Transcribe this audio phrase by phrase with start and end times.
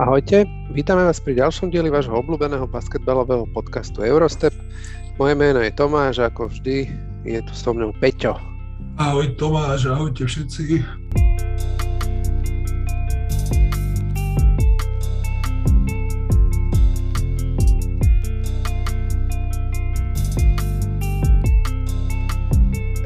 [0.00, 4.56] Ahojte, vítame vás pri ďalšom dieli vášho obľúbeného basketbalového podcastu Eurostep.
[5.20, 6.88] Moje meno je Tomáš a ako vždy
[7.28, 8.32] je tu so mnou Peťo.
[8.96, 10.80] Ahoj Tomáš, ahojte všetci.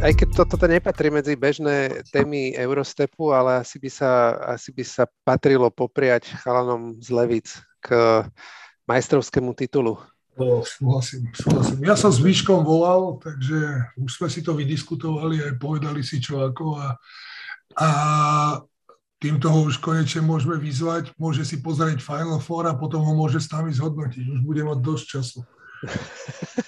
[0.07, 4.84] Aj keď toto to nepatrí medzi bežné témy Eurostepu, ale asi by sa, asi by
[4.86, 7.48] sa patrilo popriať chalanom z Levic
[7.82, 8.22] k
[8.86, 9.98] majstrovskému titulu.
[10.39, 11.82] No, súhlasím, súhlasím.
[11.82, 16.45] Ja som s Výškom volal, takže už sme si to vydiskutovali, aj povedali si čo
[16.45, 16.89] ako a,
[17.81, 17.89] a
[19.18, 23.43] týmto ho už konečne môžeme vyzvať, môže si pozrieť Final Four a potom ho môže
[23.43, 24.23] s nami zhodnotiť.
[24.23, 25.40] Už bude mať dosť času.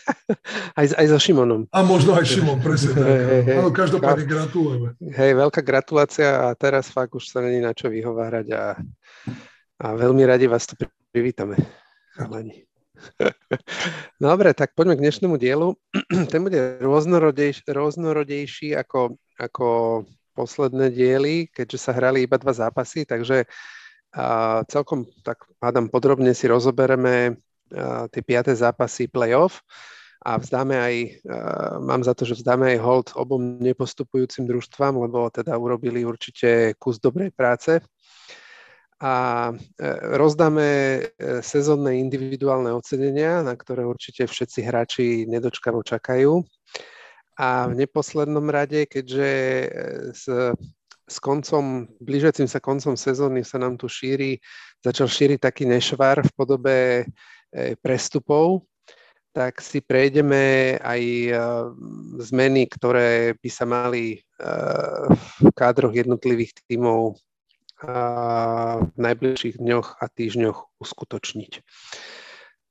[0.79, 1.67] aj, aj so Šimonom.
[1.73, 2.93] A možno aj Šimon, presne.
[2.95, 3.57] Hey, hey, hey.
[3.59, 4.89] Ale každopádne gratulujeme.
[5.01, 8.77] Hej, veľká gratulácia a teraz fakt už sa není na čo vyhovárať a,
[9.81, 10.77] a veľmi radi vás tu
[11.11, 11.57] privítame.
[12.17, 12.69] Chalani.
[14.23, 15.73] Dobre, tak poďme k dnešnému dielu.
[16.33, 19.69] Ten bude rôznorodejší, rôznorodejší ako, ako
[20.35, 23.47] posledné diely, keďže sa hrali iba dva zápasy, takže
[24.09, 27.37] a celkom tak hádam podrobne si rozobereme
[28.09, 29.61] tie piaté zápasy playoff
[30.29, 30.95] a vzdáme aj,
[31.81, 37.01] mám za to, že vzdáme aj hold obom nepostupujúcim družstvám, lebo teda urobili určite kus
[37.01, 37.81] dobrej práce.
[38.99, 39.15] A
[39.55, 41.01] e, rozdáme e,
[41.39, 46.43] sezónne individuálne ocenenia, na ktoré určite všetci hráči nedočkavo čakajú.
[47.39, 49.67] A v neposlednom rade, keďže e,
[50.11, 50.27] s,
[51.07, 54.43] s koncom, blížiacim sa koncom sezóny sa nám tu šíri,
[54.83, 56.77] začal šíriť taký nešvar v podobe
[57.81, 58.67] prestupov,
[59.39, 61.33] tak si prejdeme aj e,
[62.27, 64.19] zmeny, ktoré by sa mali e,
[65.15, 67.15] v kádroch jednotlivých tímov
[67.79, 71.63] v najbližších dňoch a týždňoch uskutočniť.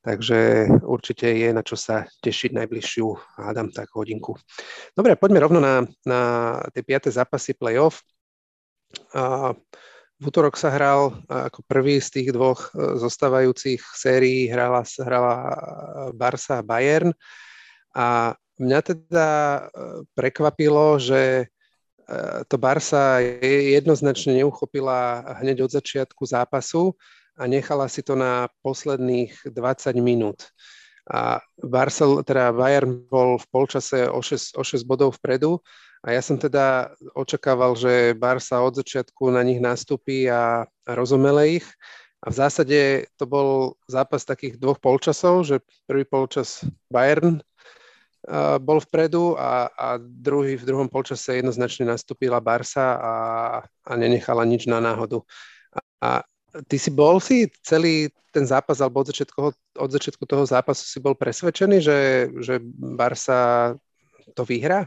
[0.04, 4.36] Takže určite je na čo sa tešiť najbližšiu, hádam tak, hodinku.
[4.92, 6.20] Dobre, poďme rovno na, na
[6.76, 8.04] tie piaté zápasy playoff.
[10.18, 15.36] V útorok sa hral ako prvý z tých dvoch e, zostávajúcich sérií hrala, hrala
[16.10, 17.14] Barsa a Bayern
[17.94, 19.62] a mňa teda e,
[20.18, 21.46] prekvapilo, že e,
[22.50, 26.98] to Barsa jednoznačne neuchopila hneď od začiatku zápasu
[27.38, 30.50] a nechala si to na posledných 20 minút.
[31.08, 35.64] A Barcel, teda Bayern bol v polčase o 6, o 6 bodov vpredu
[36.06, 41.60] a ja som teda očakával, že Barsa od začiatku na nich nastúpi a, a rozumele
[41.60, 41.68] ich.
[42.22, 42.80] A v zásade
[43.20, 49.88] to bol zápas takých dvoch polčasov, že prvý polčas Bayern uh, bol vpredu a, a
[50.02, 53.16] druhý v druhom polčase jednoznačne nastúpila Barsa a,
[53.86, 55.22] a nenechala nič na náhodu.
[55.76, 56.10] A, a
[56.66, 59.40] ty si bol si celý ten zápas, alebo od začiatku,
[59.78, 62.00] od začiatku toho zápasu si bol presvedčený, že,
[62.42, 63.74] že Barsa
[64.34, 64.86] to vyhrá?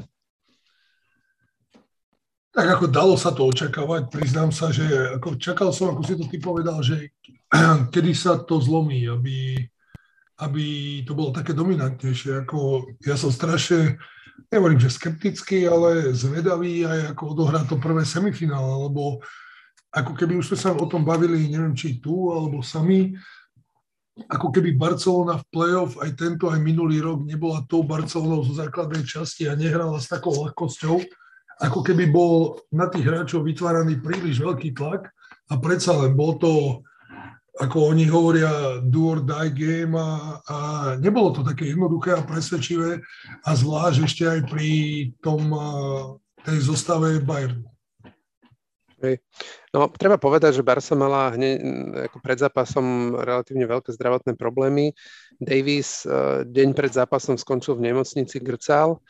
[2.50, 4.82] Tak ako dalo sa to očakávať, priznám sa, že
[5.14, 7.14] ako čakal som, ako si to ty povedal, že
[7.94, 9.54] kedy sa to zlomí, aby,
[10.42, 10.64] aby
[11.06, 12.42] to bolo také dominantnejšie.
[12.42, 14.02] Ako, ja som strašne,
[14.50, 19.22] nehovorím, že skeptický, ale zvedavý aj ako odohrá to prvé semifinále, lebo
[19.90, 23.14] ako keby už sme sa o tom bavili, neviem, či tu, alebo sami,
[24.30, 29.06] ako keby Barcelona v play-off aj tento, aj minulý rok nebola tou Barcelonou zo základnej
[29.06, 30.96] časti a nehrala s takou ľahkosťou,
[31.60, 35.08] ako keby bol na tých hráčov vytváraný príliš veľký tlak
[35.50, 36.84] a predsa len bol to,
[37.60, 40.56] ako oni hovoria, do or die game a, a
[41.00, 43.00] nebolo to také jednoduché a presvedčivé
[43.44, 44.68] a zvlášť ešte aj pri
[45.20, 45.52] tom,
[46.44, 47.68] tej zostave Bayernu.
[49.00, 49.16] Hej.
[49.72, 51.56] No, treba povedať, že Barca mala hneď
[52.12, 54.92] ako pred zápasom relatívne veľké zdravotné problémy.
[55.40, 56.04] Davis
[56.44, 59.00] deň pred zápasom skončil v nemocnici Grcal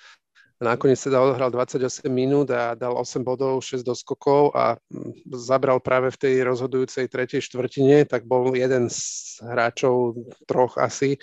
[0.61, 6.13] Nakoniec teda odohral 28 minút a dal 8 bodov, 6 doskokov a mm, zabral práve
[6.13, 9.01] v tej rozhodujúcej tretej štvrtine, tak bol jeden z
[9.41, 11.17] hráčov, troch asi,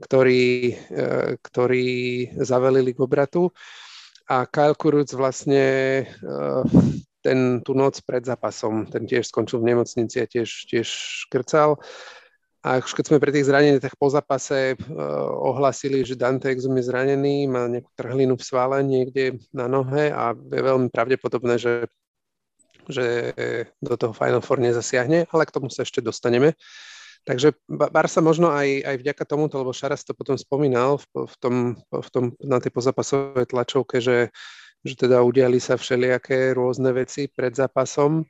[0.00, 1.88] ktorí, e, ktorí
[2.40, 3.52] zavelili k obratu.
[4.32, 5.64] A Kyle Kuruc vlastne
[6.00, 6.04] e,
[7.20, 10.88] ten, tú noc pred zápasom, ten tiež skončil v nemocnici a tiež, tiež
[11.28, 11.76] škrcal.
[12.60, 14.84] A už keď sme pri tých zraneniach po zápase uh,
[15.32, 20.36] ohlasili, že Dante Exum je zranený, má nejakú trhlinu v svale niekde na nohe a
[20.36, 21.88] je veľmi pravdepodobné, že,
[22.84, 23.32] že
[23.80, 26.52] do toho Final Four nezasiahne, ale k tomu sa ešte dostaneme.
[27.24, 31.54] Takže Barsa možno aj, aj vďaka tomuto, lebo Šaras to potom spomínal v, v, tom,
[31.88, 34.32] v tom, na tej pozápasovej tlačovke, že,
[34.80, 38.24] že teda udiali sa všelijaké rôzne veci pred zápasom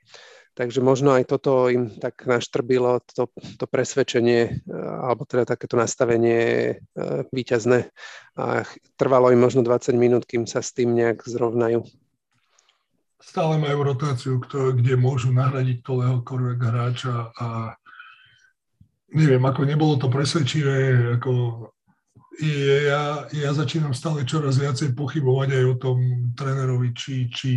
[0.61, 6.77] Takže možno aj toto im tak naštrbilo to, to presvedčenie, alebo teda takéto nastavenie
[7.31, 7.89] výťazné.
[8.37, 8.67] A
[8.99, 11.87] trvalo im možno 20 minút, kým sa s tým nejak zrovnajú.
[13.25, 17.73] Stále majú rotáciu, kde môžu nahradiť kohokoľvek hráča a
[19.17, 21.33] neviem, ako nebolo to presvedčivé, ako
[22.39, 25.99] ja, ja začínam stále čoraz viacej pochybovať aj o tom
[26.39, 27.51] trénerovi, či, či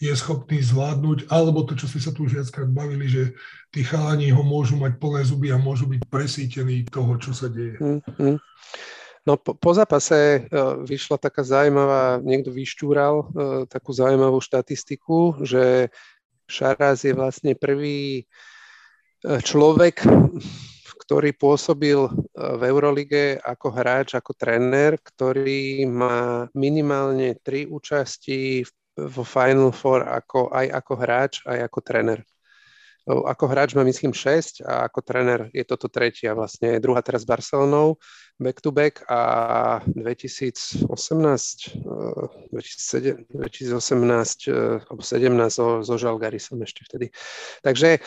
[0.00, 3.36] je schopný zvládnuť, alebo to, čo sme sa tu už viackrát bavili, že
[3.68, 7.76] tí chalani ho môžu mať plné zuby a môžu byť presítení toho, čo sa deje.
[7.76, 8.34] Mm-hmm.
[9.28, 13.28] No po, po zápase uh, vyšla taká zaujímavá, niekto vyštúral uh,
[13.68, 15.92] takú zaujímavú štatistiku, že
[16.48, 18.24] Šaraz je vlastne prvý
[19.28, 20.00] uh, človek,
[21.10, 28.62] ktorý pôsobil e, v Eurolige ako hráč, ako tréner, ktorý má minimálne tri účasti
[28.94, 32.22] vo Final Four ako, aj ako hráč, aj ako tréner.
[33.10, 37.28] Ako hráč má myslím 6 a ako tréner je toto tretia vlastne druhá teraz s
[37.32, 37.98] Barcelonou
[38.38, 47.10] back to back a 2018 2007, 2018 alebo 17 so, so Žalgarisom ešte vtedy.
[47.66, 47.98] Takže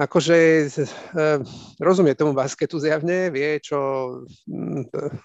[0.00, 0.36] akože
[0.80, 1.44] uh,
[1.76, 3.78] rozumie tomu basketu zjavne, vie, čo,
[4.24, 5.16] uh,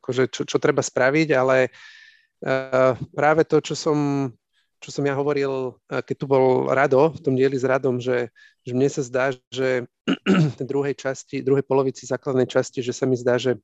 [0.00, 4.32] akože, čo, čo treba spraviť, ale uh, práve to, čo som,
[4.80, 8.32] čo som ja hovoril, keď tu bol Rado, v tom dieli s Radom, že,
[8.64, 9.84] že mne sa zdá, že
[10.56, 13.60] v druhej časti, druhej polovici základnej časti, že sa mi zdá, že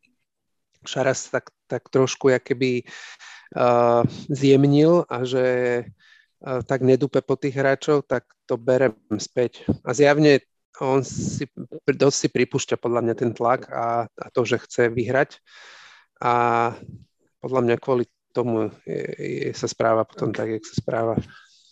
[0.85, 2.85] Šaras tak, tak trošku keby
[3.57, 5.45] uh, zjemnil a že
[6.41, 9.69] tak nedupe po tých hráčov, tak to berem späť.
[9.85, 10.41] A zjavne
[10.79, 11.51] on si
[11.85, 15.43] dosť si pripúšťa podľa mňa ten tlak a, a to, že chce vyhrať.
[16.23, 16.33] A
[17.43, 21.19] podľa mňa kvôli tomu je, je, sa správa potom tak, jak sa správa.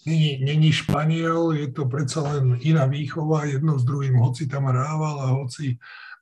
[0.06, 5.20] Není, není Španiel, je to predsa len iná výchova, jedno s druhým, hoci tam hrával
[5.20, 5.76] a hoci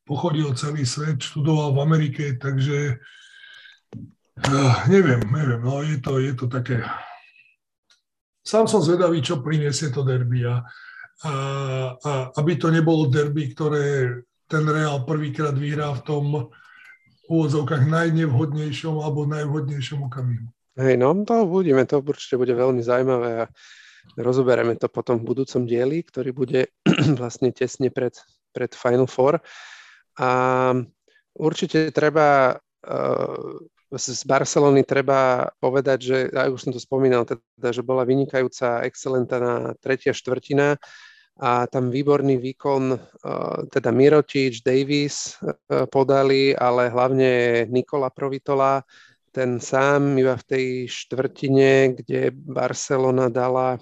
[0.07, 2.99] pochodil celý svet, študoval v Amerike, takže
[4.43, 6.83] uh, neviem, neviem, no je to, je to také...
[8.47, 10.63] Sám som zvedavý, čo priniesie to derby a
[11.25, 11.33] a,
[11.97, 16.25] a aby to nebolo derby, ktoré ten Real prvýkrát vyhrá v tom
[17.27, 20.47] úvodzovkách najnevhodnejšom alebo najvhodnejšom okamihu.
[20.77, 23.51] Hej, no to budeme, to určite bude veľmi zaujímavé a
[24.21, 26.71] rozoberieme to potom v budúcom dieli, ktorý bude
[27.21, 28.15] vlastne tesne pred,
[28.53, 29.41] pred Final Four.
[30.21, 30.29] A
[31.33, 33.51] určite treba uh,
[33.95, 39.79] z Barcelony treba povedať, že, aj už som to spomínal, teda, že bola vynikajúca, excelentná
[39.79, 40.75] tretia štvrtina
[41.37, 42.97] a tam výborný výkon,
[43.69, 45.37] teda Mirotič, Davis
[45.93, 48.81] podali, ale hlavne Nikola Provitola,
[49.31, 53.77] ten sám iba v tej štvrtine, kde Barcelona dala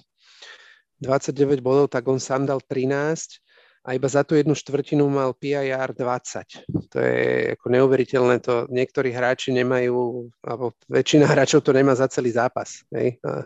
[0.99, 3.44] 29 bodov, tak on sám dal 13
[3.85, 6.65] a iba za tú jednu štvrtinu mal PIR 20.
[6.89, 12.33] To je ako neuveriteľné, to niektorí hráči nemajú, alebo väčšina hráčov to nemá za celý
[12.33, 12.81] zápas.
[12.97, 13.21] Hej?
[13.21, 13.45] A,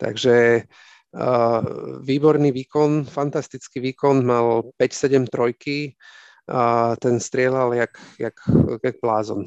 [0.00, 0.64] takže
[1.12, 1.60] a,
[2.00, 6.00] výborný výkon, fantastický výkon, mal 5-7 trojky
[6.48, 8.36] a ten strieľal jak, jak,
[8.80, 9.44] jak blázon.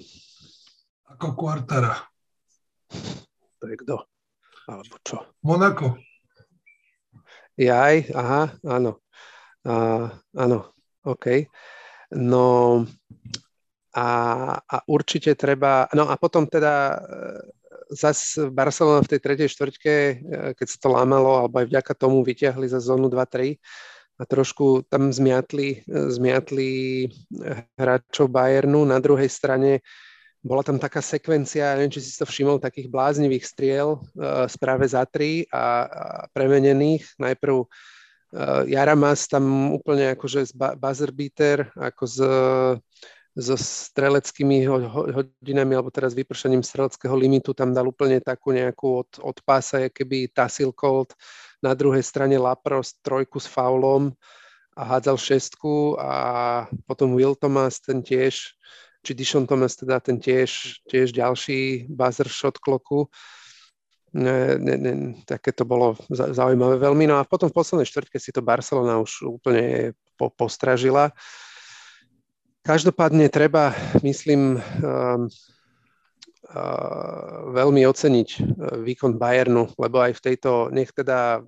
[1.10, 1.98] Ako Quartara.
[3.58, 4.06] To je kto?
[4.70, 5.18] Alebo čo?
[5.42, 5.98] Monako.
[7.58, 9.02] Jaj, aha, áno.
[9.66, 10.58] Áno,
[11.02, 11.50] OK.
[12.14, 12.46] No
[13.96, 14.08] a,
[14.62, 16.98] a určite treba, no a potom teda e,
[17.96, 20.14] zas Barcelona v tej tretej štvrťke, e,
[20.54, 23.58] keď sa to lámalo, alebo aj vďaka tomu vyťahli za zónu 2-3
[24.16, 26.70] a trošku tam zmiatli, zmiatli
[27.76, 28.88] hráčov Bayernu.
[28.88, 29.84] Na druhej strane
[30.40, 35.04] bola tam taká sekvencia, neviem, či si to všimol, takých bláznivých striel uh, správe za
[35.04, 35.66] tri a, a
[36.32, 37.18] premenených.
[37.20, 37.68] Najprv
[38.68, 41.12] Jaramas tam úplne akože z buzzer
[41.80, 42.18] ako z,
[43.36, 44.64] so streleckými
[45.12, 50.32] hodinami, alebo teraz vypršením streleckého limitu, tam dal úplne takú nejakú od, od pása, keby
[50.32, 51.16] Tassil Colt,
[51.60, 54.16] na druhej strane Lapros trojku s faulom
[54.76, 56.12] a hádzal šestku a
[56.88, 58.56] potom Will Thomas, ten tiež,
[59.04, 63.12] či Dishon Thomas teda, ten tiež, tiež ďalší buzzer shot kloku
[64.16, 64.94] ne, ne, ne,
[65.28, 67.04] také to bolo zaujímavé veľmi.
[67.12, 71.12] No a potom v poslednej štvrtke si to Barcelona už úplne po, postražila.
[72.64, 75.30] Každopádne treba, myslím, um,
[76.50, 78.42] uh, veľmi oceniť uh,
[78.82, 81.46] výkon Bayernu, lebo aj v tejto, nech teda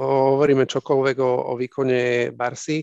[0.00, 2.80] hovoríme čokoľvek o, o výkone Barsy,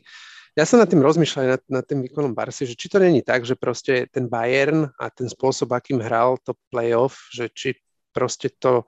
[0.51, 3.47] ja som nad tým rozmýšľal nad, nad tým výkonom Barsy, že či to není tak,
[3.47, 7.71] že proste ten Bayern a ten spôsob, akým hral to playoff, že či
[8.11, 8.85] proste to,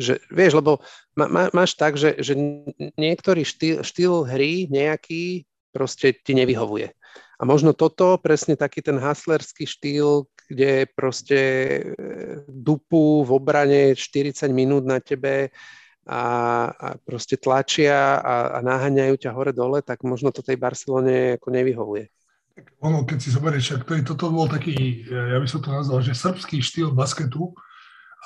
[0.00, 0.80] že vieš, lebo
[1.14, 2.34] má, má, máš tak, že, že
[2.96, 6.90] niektorý štýl, štýl hry nejaký proste ti nevyhovuje.
[7.40, 11.82] A možno toto, presne taký ten haslerský štýl, kde proste e,
[12.44, 15.48] dupu v obrane 40 minút na tebe
[16.04, 16.22] a,
[16.68, 22.12] a proste tlačia a, a naháňajú ťa hore-dole, tak možno to tej Barcelone ako nevyhovuje.
[22.84, 26.12] Ono, keď si zoberieš, to je, toto bol taký, ja by som to nazval, že
[26.12, 27.56] srbský štýl basketu,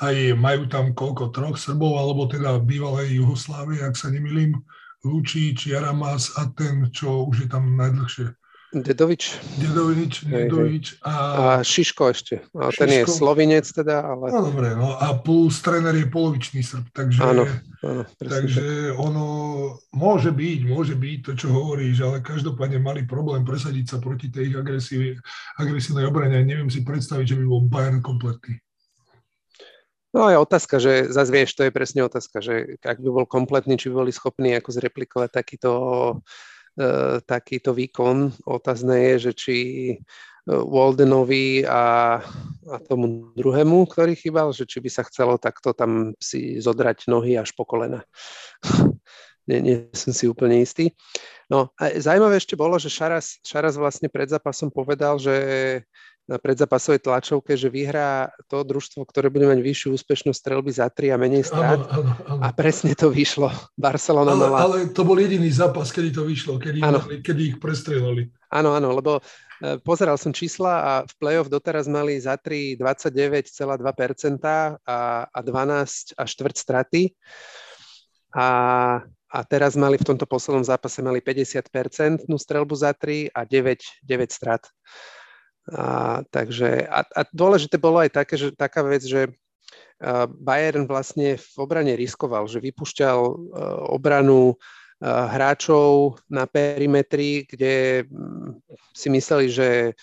[0.02, 4.58] aj majú tam koľko, troch Srbov, alebo teda bývalej Jugoslávie, ak sa nemýlim,
[5.04, 8.32] Lučič, Jaramas a ten, čo už je tam najdlhšie.
[8.74, 9.38] Dedovič.
[9.54, 10.98] Dedovič, Dedovič.
[11.06, 12.42] A, a Šiško ešte.
[12.58, 12.80] A Šiško.
[12.82, 14.34] ten je slovinec teda, ale...
[14.34, 17.46] No dobre, no a plus tréner je polovičný Srb, takže, áno,
[17.86, 18.98] áno, takže tak.
[18.98, 19.26] ono
[19.94, 24.58] môže byť, môže byť to, čo hovoríš, ale každopádne mali problém presadiť sa proti tej
[24.58, 26.42] agresívnej obrane.
[26.42, 28.58] Neviem si predstaviť, že by bol Bayern kompletný.
[30.14, 33.74] No je otázka, že zase vieš, to je presne otázka, že ak by bol kompletný,
[33.74, 35.72] či by boli schopní ako zreplikovať takýto,
[36.78, 38.30] uh, takýto výkon.
[38.46, 39.56] Otázne je, že či
[39.90, 39.96] e,
[40.46, 42.22] Waldenovi a,
[42.70, 47.34] a tomu druhému, ktorý chýbal, že či by sa chcelo takto tam si zodrať nohy
[47.34, 48.06] až po kolena.
[49.50, 50.94] nie, nie som si úplne istý.
[51.50, 55.36] No a zaujímavé ešte bolo, že Šaras, Šaras vlastne pred zápasom povedal, že
[56.24, 61.12] na predzápasovej tlačovke, že vyhrá to družstvo, ktoré bude mať vyššiu úspešnosť strelby za 3
[61.12, 61.84] a menej strát.
[62.40, 63.52] A presne to vyšlo.
[63.76, 64.58] Barcelona ale, mala...
[64.64, 68.32] Ale to bol jediný zápas, kedy to vyšlo, kedy, mali, kedy ich prestrelali.
[68.48, 74.80] Áno, áno, lebo e, pozeral som čísla a v play-off doteraz mali za 3 29,2%
[74.80, 77.12] a, a 12 a štvrť straty.
[78.32, 78.48] A,
[79.28, 84.32] a teraz mali v tomto poslednom zápase mali 50% strelbu za 3 a 9, 9
[84.32, 84.64] strat.
[85.72, 89.32] A, takže, a, a dôležité bolo aj také, že, taká vec, že
[90.28, 93.36] Bayern vlastne v obrane riskoval, že vypušťal uh,
[93.88, 94.56] obranu uh,
[95.30, 98.60] hráčov na perimetri, kde um,
[98.92, 99.94] si mysleli, že,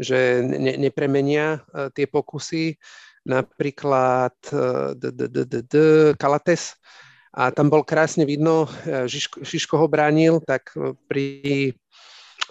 [0.00, 1.60] že ne, nepremenia
[1.92, 2.80] tie pokusy.
[3.20, 4.32] Napríklad
[6.16, 6.80] Kalates,
[7.36, 10.72] a tam bol krásne vidno, Žižko, Žižko ho bránil, tak
[11.04, 11.76] pri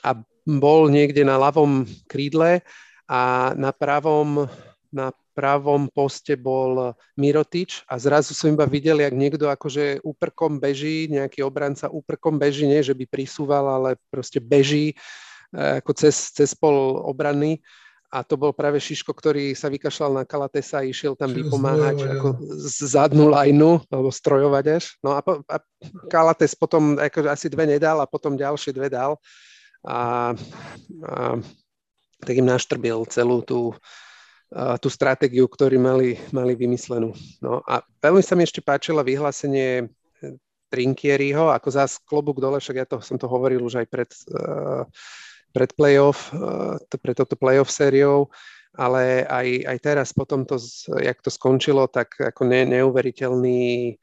[0.06, 0.14] a
[0.58, 2.66] bol niekde na ľavom krídle
[3.06, 4.50] a na pravom,
[4.90, 11.06] na pravom poste bol Mirotič a zrazu som iba videl, jak niekto akože úprkom beží,
[11.14, 14.98] nejaký obranca úprkom beží, nie že by prisúval, ale proste beží
[15.54, 17.62] eh, ako cez, cez pol obrany
[18.10, 22.42] a to bol práve Šiško, ktorý sa vykašľal na Kalatesa a išiel tam vypomáhať ako
[22.66, 24.98] zadnú lajnu, alebo strojovať až.
[25.06, 25.62] No a, po, a
[26.10, 29.14] Kalates potom akože asi dve nedal a potom ďalšie dve dal
[29.86, 30.34] a,
[31.04, 31.14] a
[32.20, 33.72] tak im naštrbil celú tú,
[34.84, 37.16] tú stratégiu, ktorú mali, mali vymyslenú.
[37.40, 39.88] No a veľmi sa mi ešte páčilo vyhlásenie
[40.70, 44.86] Trinkieriho, ako zás klobúk dole, však ja to, som to hovoril už aj pred, uh,
[45.50, 48.30] pred playoff, uh, pred toto playoff sériou,
[48.78, 50.62] ale aj, aj teraz potom to,
[51.02, 53.98] jak to skončilo, tak ako ne, neuveriteľný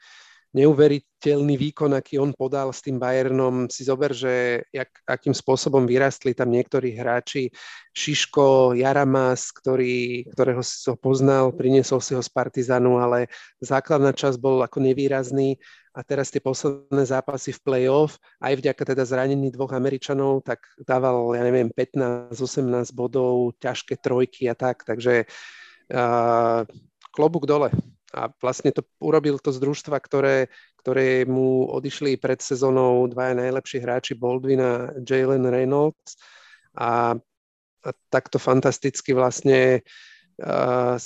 [0.57, 3.69] neuveriteľný výkon, aký on podal s tým Bayernom.
[3.69, 7.53] Si zober, že jak, akým spôsobom vyrastli tam niektorí hráči.
[7.93, 13.29] Šiško, Jaramas, ktorý, ktorého si ho poznal, priniesol si ho z Partizanu, ale
[13.61, 15.61] základná časť bol ako nevýrazný
[15.97, 21.33] a teraz tie posledné zápasy v play-off, aj vďaka teda zranení dvoch Američanov, tak dával,
[21.33, 26.69] ja neviem, 15-18 bodov, ťažké trojky a tak, takže uh,
[27.17, 27.73] klobúk dole
[28.17, 30.49] a vlastne to urobil to z družstva, ktoré,
[30.81, 34.73] ktoré mu odišli pred sezónou dvaja najlepší hráči Baldwin a
[35.05, 36.17] Jalen Reynolds
[36.73, 37.13] a,
[37.85, 39.85] a takto fantasticky vlastne
[40.41, 40.97] uh,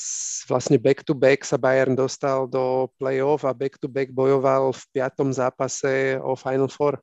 [0.46, 4.82] vlastne back to back sa Bayern dostal do play-off a back to back bojoval v
[4.94, 7.02] piatom zápase o Final Four.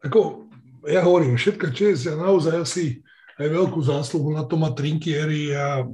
[0.00, 0.48] Ako
[0.88, 3.04] ja hovorím, všetka čest a naozaj asi
[3.36, 5.84] aj veľkú zásluhu na to má Trinkieri a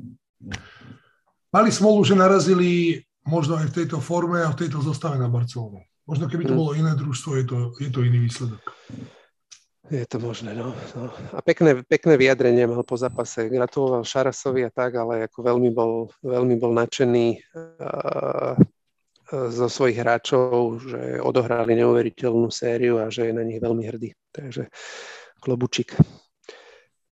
[1.54, 5.86] mali smolu, že narazili možno aj v tejto forme a v tejto zostave na Barcelonu.
[6.04, 6.58] Možno keby to mm.
[6.58, 8.60] bolo iné družstvo, je to, je to iný výsledok.
[9.92, 10.72] Je to možné, no.
[10.96, 11.12] no.
[11.36, 13.52] A pekné, pekné vyjadrenie mal po zápase.
[13.52, 18.56] Gratuloval Šarasovi a tak, ale ako veľmi bol, veľmi bol nadšený uh,
[19.28, 24.16] zo svojich hráčov, že odohrali neuveriteľnú sériu a že je na nich veľmi hrdý.
[24.32, 24.72] Takže
[25.44, 26.00] klobučík.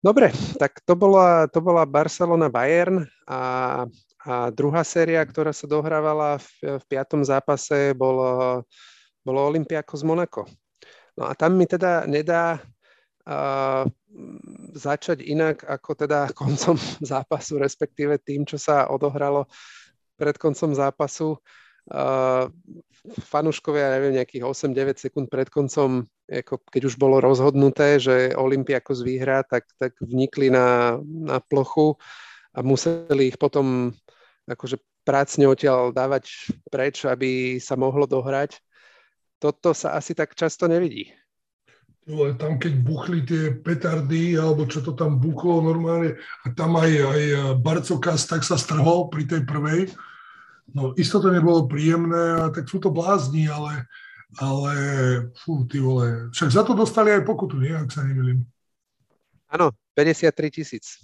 [0.02, 3.84] Dobre, tak to bola, to bola Barcelona Bayern a
[4.22, 8.62] a druhá séria, ktorá sa dohrávala v, v piatom zápase, bolo,
[9.26, 10.42] bolo Olympiako z Monako.
[11.18, 12.62] No a tam mi teda nedá
[13.26, 13.84] uh,
[14.78, 19.50] začať inak ako teda koncom zápasu, respektíve tým, čo sa odohralo
[20.14, 21.34] pred koncom zápasu.
[21.90, 22.46] Uh,
[23.26, 29.42] fanúškovia, neviem, nejakých 8-9 sekúnd pred koncom, ako keď už bolo rozhodnuté, že Olympiakos vyhrá,
[29.42, 31.98] tak, tak vnikli na, na plochu
[32.52, 33.92] a museli ich potom
[34.44, 38.60] akože prácne odtiaľ dávať preč, aby sa mohlo dohrať.
[39.42, 41.10] Toto sa asi tak často nevidí.
[42.02, 46.90] Ale tam, keď buchli tie petardy, alebo čo to tam buchlo normálne, a tam aj,
[46.90, 47.22] aj
[47.62, 49.90] Barcokas tak sa strhol pri tej prvej.
[50.74, 53.86] No isto to nebolo príjemné, a tak sú to blázni, ale,
[54.38, 54.74] ale
[55.42, 56.30] fú, ty vole.
[56.34, 57.70] Však za to dostali aj pokutu, nie?
[57.70, 58.46] Ak sa nemýlim.
[59.46, 60.98] Áno, 53 tisíc.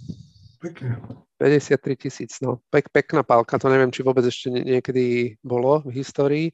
[0.58, 0.98] Pekne.
[1.38, 2.58] 53 tisíc, no.
[2.66, 6.46] Pek, pekná pálka, to neviem, či vôbec ešte niekedy bolo v histórii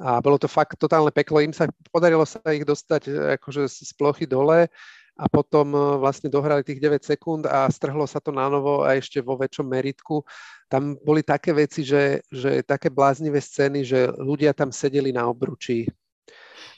[0.00, 1.42] a bolo to fakt totálne peklo.
[1.42, 4.70] Im sa podarilo sa ich dostať e, akože z plochy dole
[5.18, 8.96] a potom e, vlastne dohrali tých 9 sekúnd a strhlo sa to na novo a
[8.96, 10.24] ešte vo väčšom meritku.
[10.70, 15.84] Tam boli také veci, že, že také bláznivé scény, že ľudia tam sedeli na obručí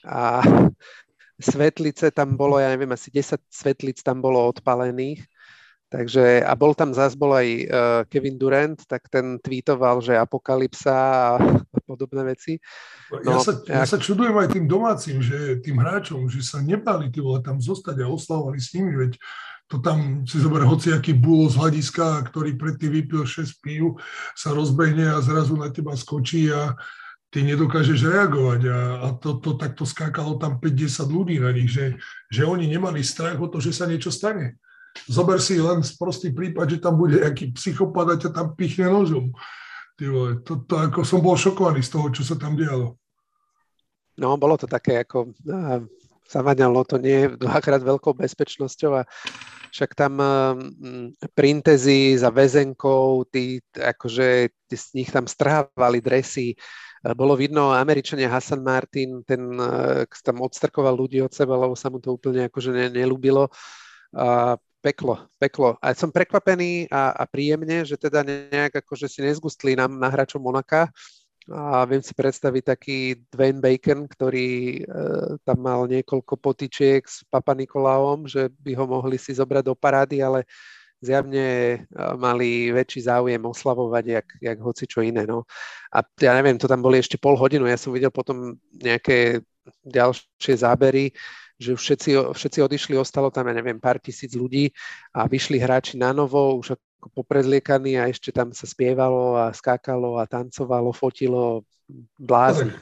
[0.03, 0.43] a
[1.39, 5.23] svetlice tam bolo, ja neviem, asi 10 svetlic tam bolo odpalených
[5.93, 10.97] Takže, a bol tam zás bol aj uh, Kevin Durant, tak ten tweetoval, že apokalypsa
[10.97, 11.27] a
[11.91, 12.57] podobné veci.
[13.13, 17.13] No, ja, sa, ja sa čudujem aj tým domácim, že tým hráčom, že sa nebali
[17.13, 19.21] ty vole tam zostať a oslavovali s nimi, veď
[19.69, 24.01] to tam si zober hociaký búlo z hľadiska, ktorý predtým vypil 6 pív,
[24.33, 26.73] sa rozbehne a zrazu na teba skočí a
[27.29, 32.01] ty nedokážeš reagovať a, a to, to takto skákalo tam 50 ľudí na nich, že,
[32.33, 34.57] že oni nemali strach o to, že sa niečo stane.
[35.09, 39.33] Zober si len prostý prípad, že tam bude nejaký psychopat a ťa tam pichne nožom.
[39.97, 42.97] Ty vole, to, to ako som bol šokovaný z toho, čo sa tam dialo.
[44.21, 45.81] No, bolo to také ako, uh,
[46.29, 49.09] zavaňalo to nie dvakrát veľkou bezpečnosťou a
[49.73, 50.53] však tam uh,
[51.33, 56.53] printezy za väzenkou, tí, akože tí z nich tam strhávali dresy,
[57.03, 59.59] bolo vidno, Američania Hassan Martin, ten
[60.23, 63.51] tam odstrkoval ľudí od seba, lebo sa mu to úplne akože ne, nelúbilo.
[64.15, 65.79] A peklo, peklo.
[65.79, 70.43] A som prekvapený a, a príjemne, že teda nejak akože si nezgustli nám na hráčom
[70.43, 70.91] Monaka,
[71.51, 74.81] a viem si predstaviť taký Dwayne Bacon, ktorý e,
[75.43, 80.23] tam mal niekoľko potičiek s Papa Nikolaom, že by ho mohli si zobrať do parády,
[80.23, 80.47] ale
[81.03, 81.79] zjavne e,
[82.15, 85.27] mali väčší záujem oslavovať, jak, jak hoci čo iné.
[85.27, 85.43] No.
[85.91, 89.43] A ja neviem, to tam boli ešte pol hodinu, ja som videl potom nejaké
[89.83, 91.11] ďalšie zábery,
[91.63, 94.75] že všetci, všetci odišli, ostalo tam, ja neviem, pár tisíc ľudí
[95.15, 100.19] a vyšli hráči na novo, už ako poprezliekaní a ešte tam sa spievalo a skákalo
[100.19, 101.63] a tancovalo, fotilo,
[102.19, 102.75] blázni.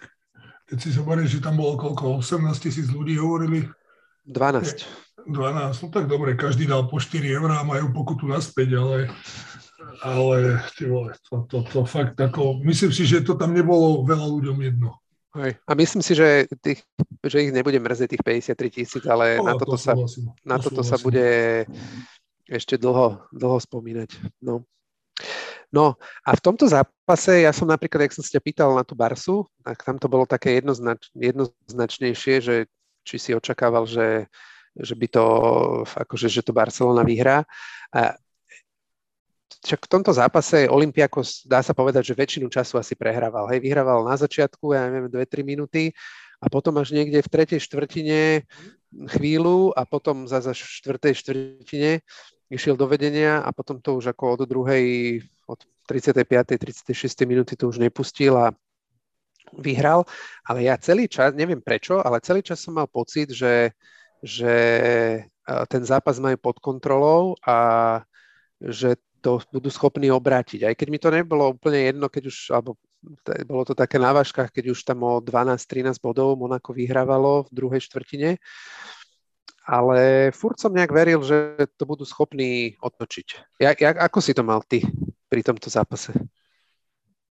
[0.72, 3.68] Keď si zoberieš, že tam bolo koľko, 18 tisíc ľudí hovorili?
[4.24, 5.28] 12.
[5.28, 9.12] 12, no tak dobre, každý dal po 4 eurá a majú pokutu naspäť, ale
[10.04, 14.26] ale ty vole, to, to, to fakt ako, myslím si, že to tam nebolo veľa
[14.28, 14.96] ľuďom jedno.
[15.30, 15.62] Hej.
[15.62, 16.82] A myslím si, že, tých,
[17.22, 19.94] že ich nebude mrzieť tých 53 tisíc, ale no, na toto, to sa,
[20.42, 21.62] na to toto sa bude
[22.50, 24.10] ešte dlho, dlho spomínať.
[24.42, 24.66] No.
[25.70, 25.94] no
[26.26, 29.86] a v tomto zápase, ja som napríklad, ak som sa pýtal na tú Barsu, tak
[29.86, 32.54] tam to bolo také jednoznač, jednoznačnejšie, že
[33.06, 34.26] či si očakával, že,
[34.74, 35.26] že by to,
[35.86, 37.46] akože, že to Barcelona vyhrá.
[37.94, 38.18] A
[39.60, 43.44] však v tomto zápase Olympiakos, dá sa povedať, že väčšinu času asi prehrával.
[43.52, 45.92] Hej, vyhrával na začiatku, ja neviem, 2-3 minúty
[46.40, 48.48] a potom až niekde v tretej štvrtine
[49.12, 52.00] chvíľu a potom za v štvrtej štvrtine
[52.50, 56.56] išiel do vedenia a potom to už ako od druhej, od 35.
[56.56, 57.28] 36.
[57.28, 58.56] minúty to už nepustil a
[59.54, 60.08] vyhral.
[60.48, 63.76] Ale ja celý čas, neviem prečo, ale celý čas som mal pocit, že,
[64.24, 64.54] že
[65.68, 68.00] ten zápas majú pod kontrolou a
[68.60, 70.66] že to budú schopní obrátiť.
[70.66, 72.80] Aj keď mi to nebolo úplne jedno, keď už, alebo
[73.48, 77.80] bolo to také na vážkach, keď už tam o 12-13 bodov Monako vyhrávalo v druhej
[77.84, 78.36] štvrtine,
[79.64, 83.60] ale furt som nejak veril, že to budú schopní otočiť.
[83.62, 84.82] Ja, ja, ako si to mal ty
[85.30, 86.10] pri tomto zápase?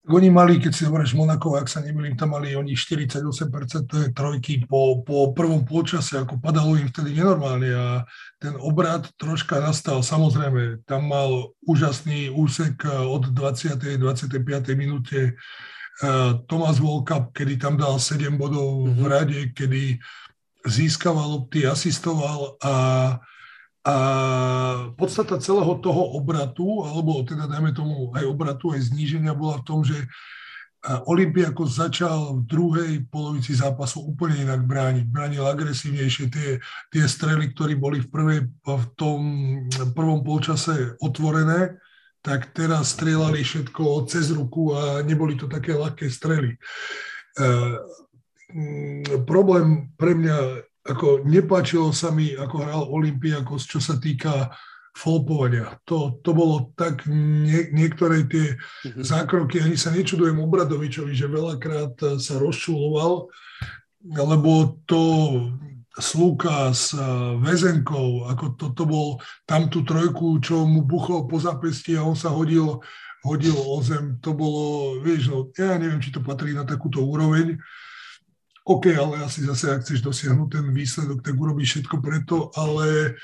[0.08, 5.04] Oni mali, keď si hovoríš Monako, ak sa nemýlim, tam mali oni 48% trojky po,
[5.04, 7.86] po prvom polčase, ako padalo im vtedy nenormálne a
[8.40, 10.00] ten obrad troška nastal.
[10.00, 14.00] Samozrejme, tam mal úžasný úsek eh, od 20.
[14.00, 14.40] 25.
[14.72, 19.08] minúte uh, Tomás Volka, kedy tam dal 7 bodov v mhm.
[19.12, 20.00] rade, kedy
[20.64, 22.74] získaval lopty, asistoval a
[23.88, 23.96] a
[25.00, 29.80] podstata celého toho obratu, alebo teda dajme tomu aj obratu, aj zníženia bola v tom,
[29.80, 29.96] že
[30.86, 35.04] Olympiako začal v druhej polovici zápasu úplne inak brániť.
[35.10, 36.50] Bránil agresívnejšie tie,
[36.94, 39.20] tie strely, ktoré boli v, prvej, v tom
[39.90, 41.82] prvom polčase otvorené,
[42.22, 46.54] tak teraz strieľali všetko cez ruku a neboli to také ľahké strely.
[46.54, 46.58] E,
[49.26, 50.36] problém pre mňa,
[50.88, 54.48] ako nepáčilo sa mi, ako hral Olympiakos, čo sa týka
[54.96, 55.78] folpovania.
[55.86, 59.04] To, to bolo tak, nie, niektoré tie mm-hmm.
[59.04, 63.30] zákroky, ani sa nečudujem Obradovičovi, že veľakrát sa rozčuloval,
[64.16, 65.02] lebo to
[65.98, 67.02] Sluka s eh,
[67.42, 72.14] väzenkou, ako to, to bol tam tú trojku, čo mu buchol po zapesti a on
[72.14, 72.78] sa hodil,
[73.26, 74.14] hodil o zem.
[74.22, 77.58] To bolo, vieš, no, ja neviem, či to patrí na takúto úroveň.
[78.68, 83.16] OK, ale asi zase, ak chceš dosiahnuť ten výsledok, tak urobíš všetko preto, ale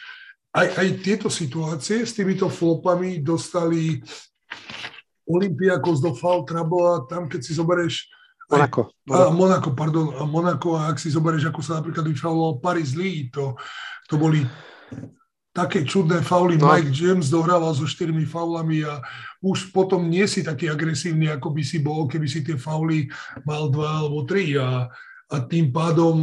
[0.57, 4.00] aj, aj tieto situácie s týmito flopami dostali
[5.28, 8.09] Olympiakos do foul trouble a tam, keď si zoberieš
[8.48, 8.92] Monako.
[9.12, 10.16] A, Monako, pardon.
[10.16, 13.57] A Monako, a ak si zoberieš, ako sa napríklad vyfauloval Paris Lee, to,
[14.09, 14.44] to boli
[15.52, 16.57] také čudné fauly.
[16.57, 16.72] No.
[16.72, 19.00] Mike James dohrával so štyrmi faulami a
[19.44, 23.09] už potom nie si taký agresívny, ako by si bol, keby si tie fauly
[23.48, 24.57] mal dva alebo tri.
[24.61, 24.88] A,
[25.33, 26.15] a tým pádom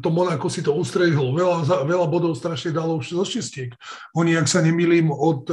[0.00, 1.36] to Monako si to ustrehlo.
[1.36, 3.76] Veľa, veľa bodov strašne dalo zo šiestiek.
[4.16, 5.48] Oni, ak sa nemýlim, od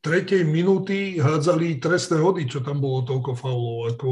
[0.00, 3.78] tretej minúty hádzali trestné hody, čo tam bolo toľko faulov.
[3.94, 4.08] Ako...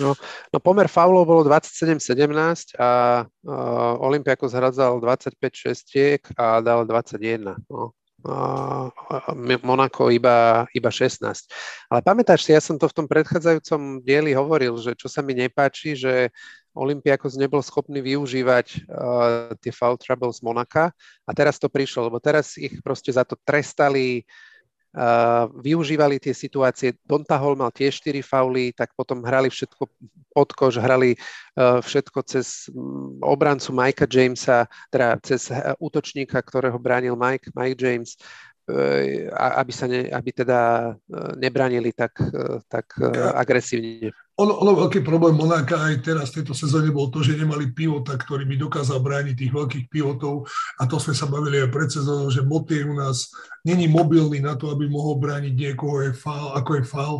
[0.00, 0.16] No,
[0.52, 7.52] no pomer faulov bolo 27-17 a uh, Olympiakos hádzal 25 šestiek a dal 21.
[7.68, 7.92] No.
[9.62, 11.22] Monako iba, iba 16.
[11.92, 15.36] Ale pamätáš si, ja som to v tom predchádzajúcom dieli hovoril, že čo sa mi
[15.36, 16.34] nepáči, že
[16.76, 20.92] Olympiakos nebol schopný využívať uh, tie foul trouble z Monaka
[21.24, 24.28] a teraz to prišlo, lebo teraz ich proste za to trestali
[25.60, 26.96] využívali tie situácie.
[27.04, 29.84] Dontahol mal tiež 4 fauly, tak potom hrali všetko
[30.32, 31.16] pod kož, hrali
[31.56, 37.76] uh, všetko cez um, obrancu Mikea Jamesa, teda cez uh, útočníka, ktorého bránil Mike, Mike
[37.76, 38.55] James, uh,
[39.32, 40.92] aby, sa ne, aby teda
[41.38, 42.18] nebranili tak,
[42.66, 42.98] tak
[43.38, 44.10] agresívne.
[44.36, 48.12] Ono, ono veľký problém Monáka aj teraz v tejto sezóne bol to, že nemali pivota,
[48.20, 50.44] ktorý by dokázal brániť tých veľkých pivotov
[50.76, 53.32] a to sme sa bavili aj pred sezónou, že Motie u nás
[53.64, 57.14] není mobilný na to, aby mohol brániť niekoho, je fál, ako je fál,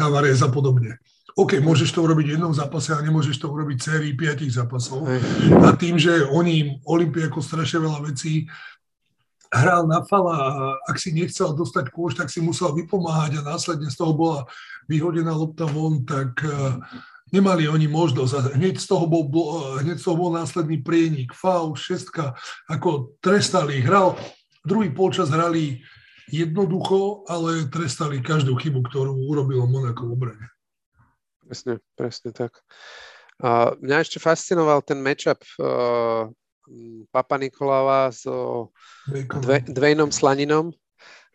[0.00, 0.96] Tavares a podobne.
[1.36, 5.08] OK, môžeš to urobiť v jednom zápase, ale nemôžeš to urobiť sérii piatich zápasov.
[5.64, 8.48] A tým, že oni Olympiako strašne veľa vecí
[9.52, 10.52] hral na fala a
[10.88, 14.38] ak si nechcel dostať kôž, tak si musel vypomáhať a následne z toho bola
[14.88, 16.80] vyhodená lopta von, tak uh,
[17.32, 18.56] nemali oni možnosť.
[18.56, 19.24] Hneď z toho bol,
[19.84, 22.32] hneď z toho bol následný prienik, faul, šestka,
[22.68, 23.84] ako trestali.
[23.84, 24.16] Hral,
[24.64, 25.84] druhý polčas hrali
[26.32, 30.46] jednoducho, ale trestali každú chybu, ktorú urobilo Monako v obrane.
[31.44, 32.56] Presne, presne tak.
[33.42, 36.30] A mňa ešte fascinoval ten matchup uh,
[37.10, 38.68] Papa Nikolava so
[39.10, 40.70] Dve, Dvejnom Slaninom,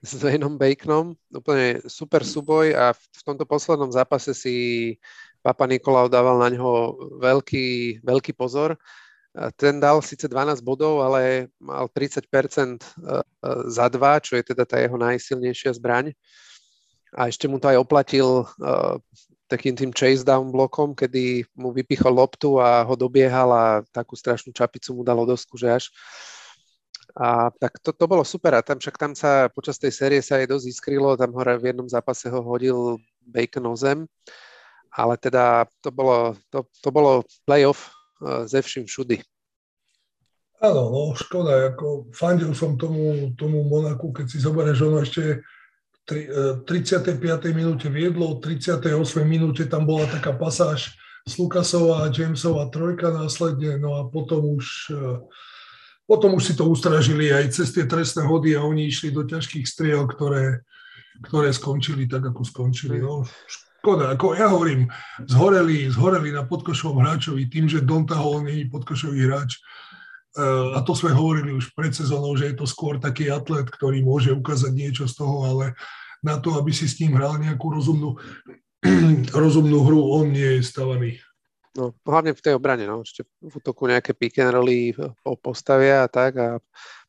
[0.01, 1.17] s Dwaynom Baconom.
[1.33, 4.55] Úplne super súboj a v, v tomto poslednom zápase si
[5.41, 8.77] Papa Nikolau dával na ňo veľký, veľký pozor.
[9.53, 12.87] Ten dal síce 12 bodov, ale mal 30% e,
[13.69, 16.09] za dva, čo je teda tá jeho najsilnejšia zbraň.
[17.13, 18.99] A ešte mu to aj oplatil uh,
[19.47, 24.51] takým tým chase down blokom, kedy mu vypichol loptu a ho dobiehal a takú strašnú
[24.51, 25.85] čapicu mu dalo dosku, že až.
[27.17, 30.37] A tak to, to bolo super a tam však tam sa počas tej série sa
[30.37, 34.05] aj dosť iskrilo, tam hore v jednom zápase ho hodil Bacon o zem,
[34.93, 37.89] ale teda to bolo, to, to bolo playoff
[38.21, 39.17] uh, ze vším všudy.
[40.57, 45.45] Áno, no škoda, ako fandil som tomu, tomu Monaku, keď si zoberieš, ono ešte
[46.07, 47.19] 35.
[47.19, 48.87] E, minúte viedlo, 38.
[49.27, 50.95] minúte tam bola taká pasáž
[51.27, 55.03] s Lukasova a Jamesova trojka následne, no a potom už, e,
[56.07, 59.67] potom už si to ustražili aj cez tie trestné hody a oni išli do ťažkých
[59.67, 60.63] striel, ktoré,
[61.27, 63.03] ktoré skončili tak, ako skončili.
[63.03, 63.27] No,
[63.83, 64.87] škoda, ako ja hovorím,
[65.27, 69.59] zhoreli, zhoreli na podkošovom hráčovi tým, že Donta Hall je podkošový hráč,
[70.75, 74.29] a to sme hovorili už pred sezónou, že je to skôr taký atlet, ktorý môže
[74.35, 75.65] ukázať niečo z toho, ale
[76.21, 78.17] na to, aby si s ním hral nejakú rozumnú,
[79.33, 81.17] rozumnú hru, on nie je stavaný.
[81.77, 83.05] No, hlavne v tej obrane, no.
[83.05, 84.97] Ešte v útoku nejaké pick and rolly
[85.45, 86.49] postavia a tak a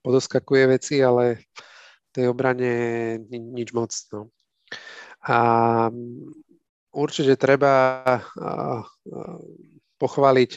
[0.05, 1.49] podoskakuje veci, ale
[2.09, 2.73] v tej obrane
[3.33, 4.29] nič moc, no.
[5.25, 5.39] A
[6.93, 8.05] určite treba
[9.97, 10.51] pochváliť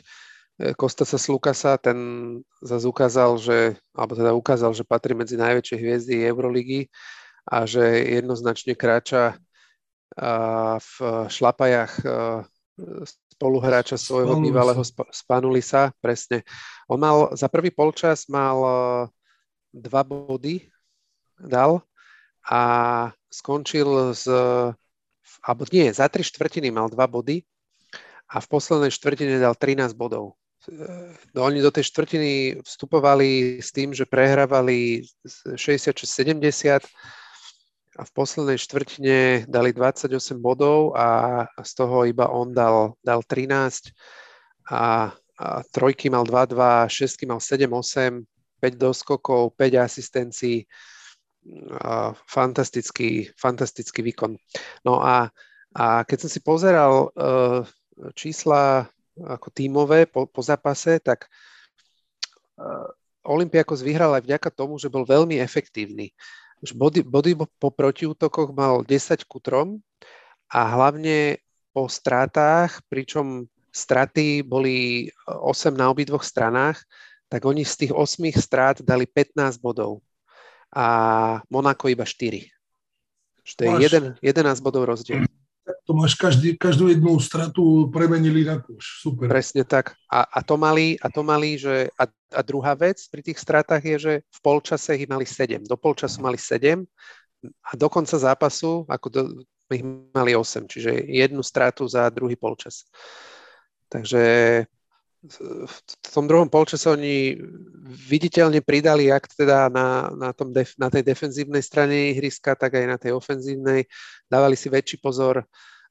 [0.77, 1.97] Kostasa Slukasa, ten
[2.61, 6.87] zase ukázal, že, alebo teda ukázal, že patrí medzi najväčšie hviezdy Euroligy
[7.49, 7.81] a že
[8.21, 9.41] jednoznačne kráča
[10.77, 10.93] v
[11.31, 11.93] šlapajach
[13.33, 14.45] spoluhráča svojho Spanulisa.
[14.45, 16.45] bývalého Spanulisa, presne.
[16.85, 18.61] On mal, za prvý polčas mal
[19.73, 20.69] dva body,
[21.41, 21.81] dal
[22.45, 22.61] a
[23.33, 24.29] skončil z,
[25.41, 27.41] alebo nie, za tri štvrtiny mal dva body
[28.29, 30.37] a v poslednej štvrtine dal 13 bodov.
[31.33, 35.01] No, oni do tej štvrtiny vstupovali s tým, že prehrávali
[35.57, 36.85] 66-70
[37.97, 43.89] a v poslednej štvrtine dali 28 bodov a z toho iba on dal, dal 13
[44.69, 45.09] a,
[45.41, 48.21] a trojky mal 2-2, šestky mal 7-8,
[48.61, 50.69] 5 doskokov, 5 asistencií.
[52.29, 54.37] Fantastický, fantastický výkon.
[54.85, 55.25] No a,
[55.73, 57.65] a keď som si pozeral uh,
[58.13, 58.85] čísla
[59.19, 61.27] ako tímové po, po zápase, tak
[62.59, 62.87] uh,
[63.27, 66.15] Olympiakos vyhral aj vďaka tomu, že bol veľmi efektívny.
[66.61, 69.77] Už body, body po protiútokoch mal 10 ku 3
[70.51, 76.83] a hlavne po stratách, pričom straty boli 8 na obidvoch stranách,
[77.31, 80.03] tak oni z tých 8 strát dali 15 bodov
[80.71, 82.43] a Monako iba 4.
[83.57, 85.23] To je jeden, 11 bodov rozdiel.
[85.89, 89.01] To máš každý, každú jednu stratu premenili na kúš.
[89.01, 89.27] Super.
[89.27, 89.97] Presne tak.
[90.05, 92.05] A, a, to mali, a to mali, že a,
[92.37, 95.65] a druhá vec pri tých stratách je, že v polčase ich mali 7.
[95.65, 96.85] Do polčasu mali 7
[97.65, 99.21] a do konca zápasu ako do,
[99.73, 99.81] ich
[100.13, 102.85] mali 8, čiže jednu stratu za druhý polčas.
[103.89, 104.21] Takže
[105.21, 107.37] v tom druhom polčase oni
[107.85, 112.85] viditeľne pridali akt teda na, na, tom def, na tej defenzívnej strane ihriska, tak aj
[112.89, 113.85] na tej ofenzívnej.
[114.25, 115.45] Dávali si väčší pozor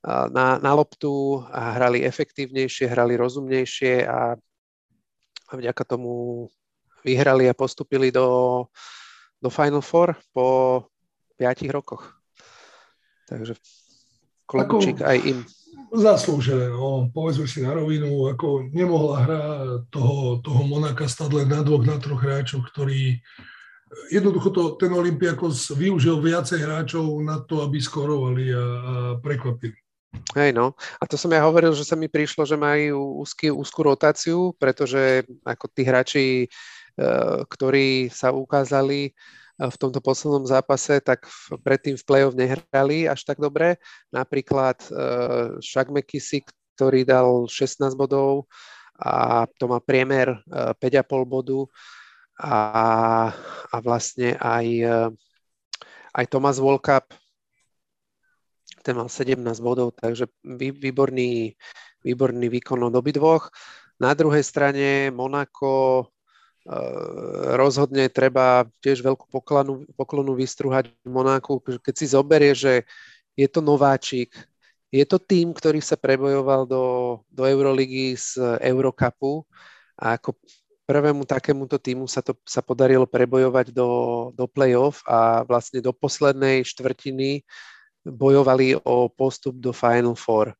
[0.06, 4.34] na, na loptu a hrali efektívnejšie, hrali rozumnejšie a,
[5.48, 6.46] a vďaka tomu
[7.04, 8.64] vyhrali a postupili do,
[9.40, 10.46] do Final Four po
[11.36, 12.16] piatich rokoch.
[13.28, 13.56] Takže
[14.48, 15.40] klobúčik aj im
[15.90, 19.42] zaslúžené, no, povedzme si na rovinu, ako nemohla hra
[19.90, 23.18] toho, toho Monaka stať len na dvoch, na troch hráčov, ktorí
[24.14, 28.62] jednoducho to, ten Olympiakos využil viacej hráčov na to, aby skorovali a, a
[29.18, 29.74] prekvapili.
[30.30, 33.82] Hej no, a to som ja hovoril, že sa mi prišlo, že majú úzky, úzkú
[33.82, 36.48] rotáciu, pretože ako tí hráči, e,
[37.50, 39.10] ktorí sa ukázali
[39.60, 41.28] v tomto poslednom zápase, tak
[41.60, 43.76] predtým v play-off nehrali až tak dobre.
[44.08, 46.48] Napríklad uh, Shaq McKissick,
[46.80, 48.48] ktorý dal 16 bodov
[48.96, 51.60] a to má priemer uh, 5,5 bodu
[52.40, 52.56] a,
[53.68, 54.66] a vlastne aj,
[56.16, 57.12] aj Thomas Volkap,
[58.80, 61.54] ten mal 17 bodov, takže vý, výborný,
[62.04, 63.52] výborný výkon od obidvoch.
[64.00, 66.08] Na druhej strane Monako
[66.60, 72.84] Eh, rozhodne treba tiež veľkú poklonu, poklonu vystruhať Monáku, keď si zoberie, že
[73.32, 74.36] je to nováčik,
[74.92, 76.84] je to tým, ktorý sa prebojoval do,
[77.32, 79.48] do Euroligy z Eurocupu
[79.96, 80.36] a ako
[80.84, 83.88] prvému takémuto týmu sa to sa podarilo prebojovať do,
[84.36, 87.40] do play-off a vlastne do poslednej štvrtiny
[88.06, 90.54] bojovali o postup do Final Four.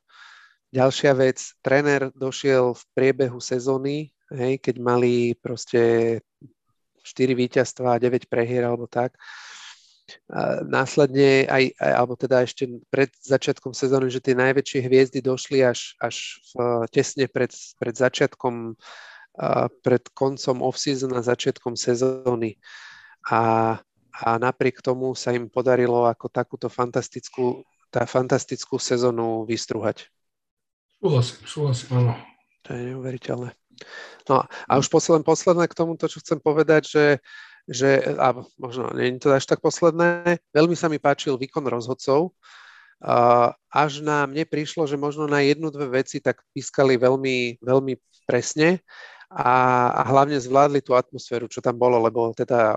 [0.71, 6.19] Ďalšia vec, tréner došiel v priebehu sezóny hej, keď mali proste
[7.03, 9.19] 4 víťazstva a 9 prehier alebo tak.
[10.27, 15.95] A následne aj, alebo teda ešte pred začiatkom sezóny, že tie najväčšie hviezdy došli až,
[16.03, 18.75] až v, tesne pred, pred začiatkom,
[19.87, 22.59] pred koncom off-season a začiatkom sezóny.
[23.31, 23.79] A,
[24.13, 30.11] a napriek tomu sa im podarilo ako takúto fantastickú, tá fantastickú sezónu vystruhať.
[31.01, 32.13] Súhlasím, súhlasím, áno.
[32.67, 33.51] To je neuveriteľné.
[34.29, 37.07] No a už posledné, posledné k tomu, to, čo chcem povedať, že,
[37.65, 37.89] že
[38.21, 42.37] a možno nie je to až tak posledné, veľmi sa mi páčil výkon rozhodcov,
[43.73, 47.97] až na mne prišlo, že možno na jednu, dve veci tak pískali veľmi, veľmi
[48.29, 48.85] presne
[49.31, 49.55] a,
[49.95, 52.75] a hlavne zvládli tú atmosféru, čo tam bolo, lebo teda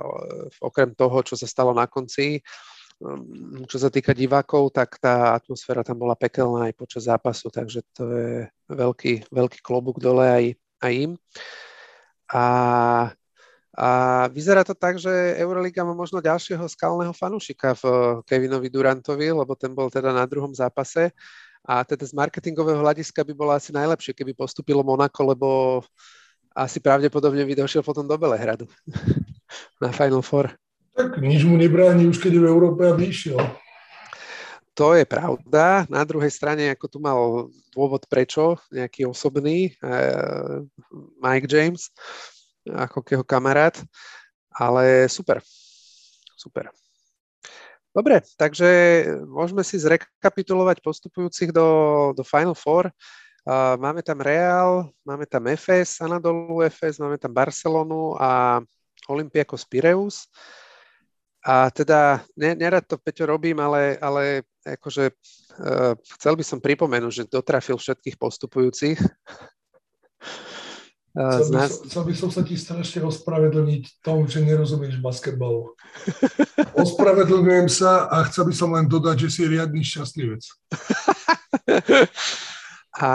[0.62, 2.46] okrem toho, čo sa stalo na konci,
[3.02, 7.82] um, čo sa týka divákov, tak tá atmosféra tam bola pekelná aj počas zápasu, takže
[7.98, 8.32] to je
[8.70, 10.46] veľký, veľký klobúk dole aj,
[10.86, 11.12] aj im.
[12.30, 12.46] A,
[13.74, 13.90] a
[14.30, 15.10] vyzerá to tak, že
[15.42, 17.84] Euroliga má možno ďalšieho skalného fanúšika v
[18.30, 21.10] Kevinovi Durantovi, lebo ten bol teda na druhom zápase.
[21.64, 25.50] A teda z marketingového hľadiska by bolo asi najlepšie, keby postupilo Monako, lebo
[26.54, 28.70] asi pravdepodobne by došiel potom do Belehradu
[29.84, 30.54] na Final Four.
[30.94, 33.42] Tak nič mu nebráni už, keď je v Európe, aby išiel.
[34.74, 35.86] To je pravda.
[35.90, 40.66] Na druhej strane, ako tu mal dôvod prečo, nejaký osobný, uh,
[41.22, 41.94] Mike James,
[42.66, 43.78] ako jeho kamarát,
[44.50, 45.42] ale super.
[46.38, 46.74] Super.
[47.94, 48.70] Dobre, takže
[49.30, 52.90] môžeme si zrekapitulovať postupujúcich do, do Final Four.
[53.78, 58.64] Máme tam Real, máme tam FS, Anadolu FS, máme tam Barcelonu a
[59.12, 60.32] Olympiakos Pireus.
[61.44, 67.28] A teda, nerad to Peťo robím, ale, ale akože uh, chcel by som pripomenúť, že
[67.28, 69.00] dotrafil všetkých postupujúcich.
[71.14, 71.70] Uh, chcel, by nás...
[71.70, 75.70] som, chcel by som sa ti strašne ospravedlniť tom, že nerozumieš basketbalu.
[76.82, 80.42] Ospravedlňujem sa a chcel by som len dodať, že si riadny šťastlivec.
[82.94, 83.10] A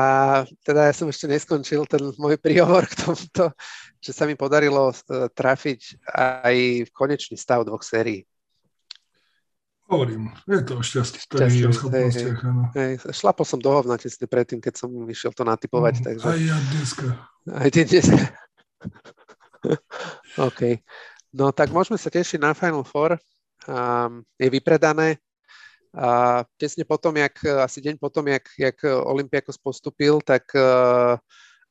[0.66, 3.54] teda ja som ešte neskončil ten môj príhovor k tomuto,
[4.02, 8.26] že sa mi podarilo uh, trafiť aj v konečný stav dvoch sérií.
[9.88, 12.38] Hovorím, je to o šťastí, to je o schopnostiach.
[12.76, 13.08] Hej, hej.
[13.08, 16.02] Šlapol som do hovna tesne predtým, keď som išiel to natypovať.
[16.02, 16.26] Mm, takže...
[16.28, 17.06] Aj ja dneska.
[17.48, 18.20] Aj ty dneska.
[20.48, 20.60] OK.
[21.32, 23.16] No tak môžeme sa tešiť na Final Four.
[23.64, 25.24] Um, je vypredané.
[25.98, 31.18] A tesne potom, jak, asi deň potom, jak, jak Olympiakos postupil, tak uh,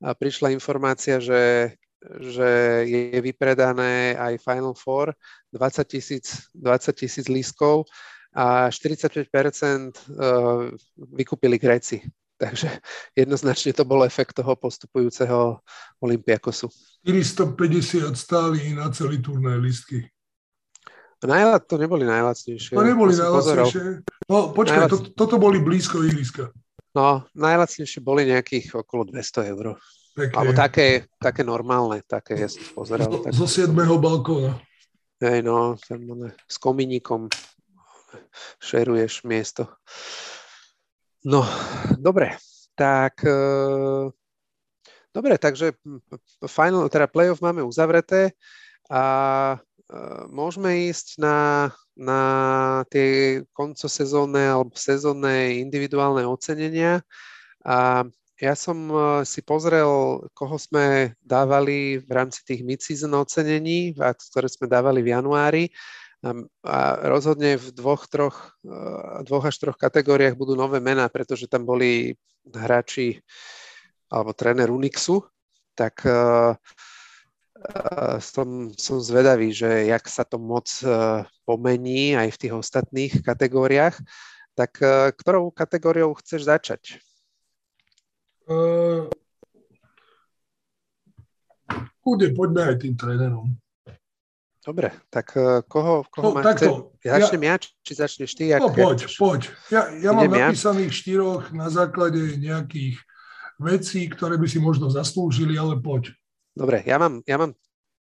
[0.04, 1.72] prišla informácia, že,
[2.20, 2.50] že
[2.84, 5.16] je vypredané aj Final Four,
[5.56, 7.88] 20 tisíc 20 tisíc lískov
[8.36, 10.76] a 45% uh,
[11.16, 12.04] vykúpili Gréci.
[12.44, 12.70] Takže
[13.18, 15.58] jednoznačne to bol efekt toho postupujúceho
[16.04, 16.70] Olympiakosu.
[17.02, 20.06] 450 stáli na celý turnaj listky.
[21.18, 22.78] Najla, to neboli najlacnejšie.
[22.78, 23.82] To neboli to najlacnejšie.
[24.30, 24.92] No počkaj, Najlac...
[24.94, 26.54] to, toto boli blízko ihriska.
[26.94, 29.82] No, najlacnejšie boli nejakých okolo 200 eur.
[30.18, 30.34] Pekne.
[30.34, 33.10] Alebo také, také normálne, také ja som pozeral.
[33.10, 33.32] Zo, tak...
[33.34, 33.74] zo 7.
[33.98, 34.62] balkóna.
[35.22, 37.30] Hej, no, tam s komínikom
[38.62, 39.66] šeruješ miesto.
[41.26, 41.42] No,
[41.98, 42.38] dobre,
[42.78, 44.14] tak uh,
[45.10, 45.74] dobre, takže
[46.46, 48.38] final, teda playoff máme uzavreté
[48.90, 49.58] a
[50.28, 52.22] môžeme ísť na, na
[52.92, 57.02] tie koncosezónne alebo sezónne individuálne ocenenia.
[57.64, 58.04] A
[58.38, 58.96] ja som e,
[59.26, 65.64] si pozrel, koho sme dávali v rámci tých mid-season ocenení, ktoré sme dávali v januári.
[66.66, 71.66] A rozhodne v dvoch, troch, e, dvoch až troch kategóriách budú nové mená, pretože tam
[71.66, 72.14] boli
[72.46, 73.18] hráči
[74.08, 75.20] alebo tréner Unixu,
[75.76, 76.56] tak uh,
[78.22, 80.90] som, som zvedavý, že jak sa to moc e,
[81.44, 83.98] pomení aj v tých ostatných kategóriách.
[84.54, 87.02] Tak e, ktorou kategóriou chceš začať?
[88.48, 89.12] Uh,
[92.08, 93.52] poďme aj tým trénerom.
[94.64, 95.32] Dobre, tak
[95.68, 96.44] koho, koho no, máš?
[96.56, 98.52] Takto, ja, začnem ja, či začneš ty?
[98.56, 99.16] No poď, jak...
[99.16, 99.42] poď.
[99.72, 100.98] Ja, ja mám napísaných ja?
[101.00, 103.00] štyroch na základe nejakých
[103.60, 106.12] vecí, ktoré by si možno zaslúžili, ale poď.
[106.58, 107.54] Dobre, ja mám, ja mám,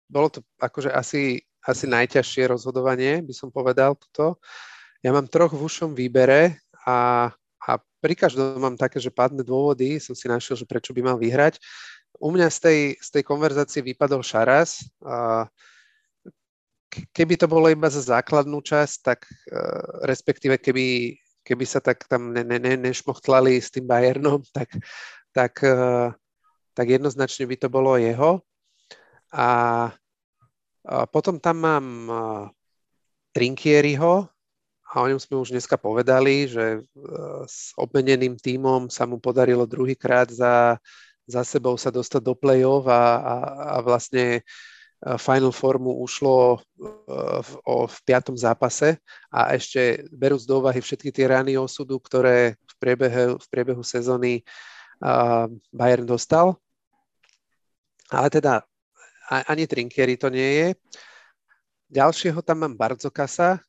[0.06, 4.38] bolo to akože asi, asi najťažšie rozhodovanie, by som povedal toto.
[5.02, 7.30] Ja mám troch v ušom výbere a,
[7.66, 11.18] a pri každom mám také, že padné dôvody, som si našiel, že prečo by mal
[11.18, 11.58] vyhrať.
[12.22, 14.86] U mňa z tej, z tej konverzácie vypadol Šaras.
[15.02, 15.46] A
[17.10, 22.34] keby to bolo iba za základnú časť, tak uh, respektíve keby, keby sa tak tam
[22.34, 24.70] ne, ne, ne, nešmochtlali s tým Bayernom, tak,
[25.30, 26.10] tak uh,
[26.78, 28.38] tak jednoznačne by to bolo jeho.
[29.34, 29.90] A,
[31.10, 31.86] potom tam mám
[33.34, 34.30] Trinkieriho,
[34.88, 36.80] a o ňom sme už dneska povedali, že
[37.44, 40.80] s obmeneným tímom sa mu podarilo druhýkrát za,
[41.28, 43.34] za sebou sa dostať do play-off a, a,
[43.74, 44.40] a vlastne
[44.98, 46.58] Final formu ušlo
[47.38, 48.98] v, o, v piatom zápase
[49.30, 54.42] a ešte berúc do úvahy všetky tie rany osudu, ktoré v priebehu, v priebehu sezóny
[55.70, 56.58] Bayern dostal,
[58.12, 58.64] ale teda
[59.48, 60.68] ani Trinkieri to nie je.
[61.88, 63.60] Ďalšieho tam mám Bardzokasa,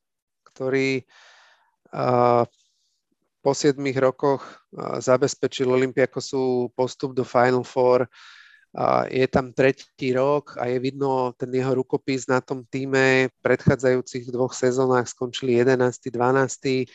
[0.48, 1.04] ktorý
[3.40, 8.08] po 7 rokoch uh, zabezpečil Olympiakosu postup do Final Four.
[9.10, 13.34] Je tam tretí rok a je vidno ten jeho rukopis na tom týme.
[13.34, 15.98] V predchádzajúcich dvoch sezónach skončili 11.
[16.14, 16.86] 12.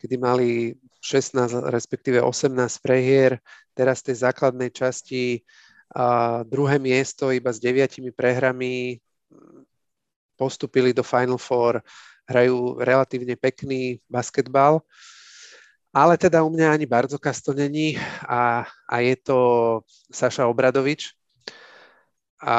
[0.00, 0.72] kedy mali
[1.04, 3.36] 16 respektíve 18 prehier.
[3.76, 5.44] Teraz v tej základnej časti
[5.90, 9.02] a druhé miesto iba s deviatimi prehrami
[10.38, 11.82] postupili do Final Four,
[12.30, 14.80] hrajú relatívne pekný basketbal,
[15.90, 19.38] ale teda u mňa ani Bardzokas to není a, a je to
[20.14, 21.12] Saša Obradovič
[22.38, 22.58] a,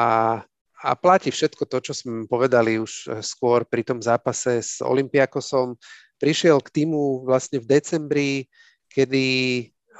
[0.84, 5.74] a platí všetko to, čo sme povedali už skôr pri tom zápase s Olympiakosom.
[6.20, 8.30] Prišiel k týmu vlastne v decembri,
[8.92, 9.26] kedy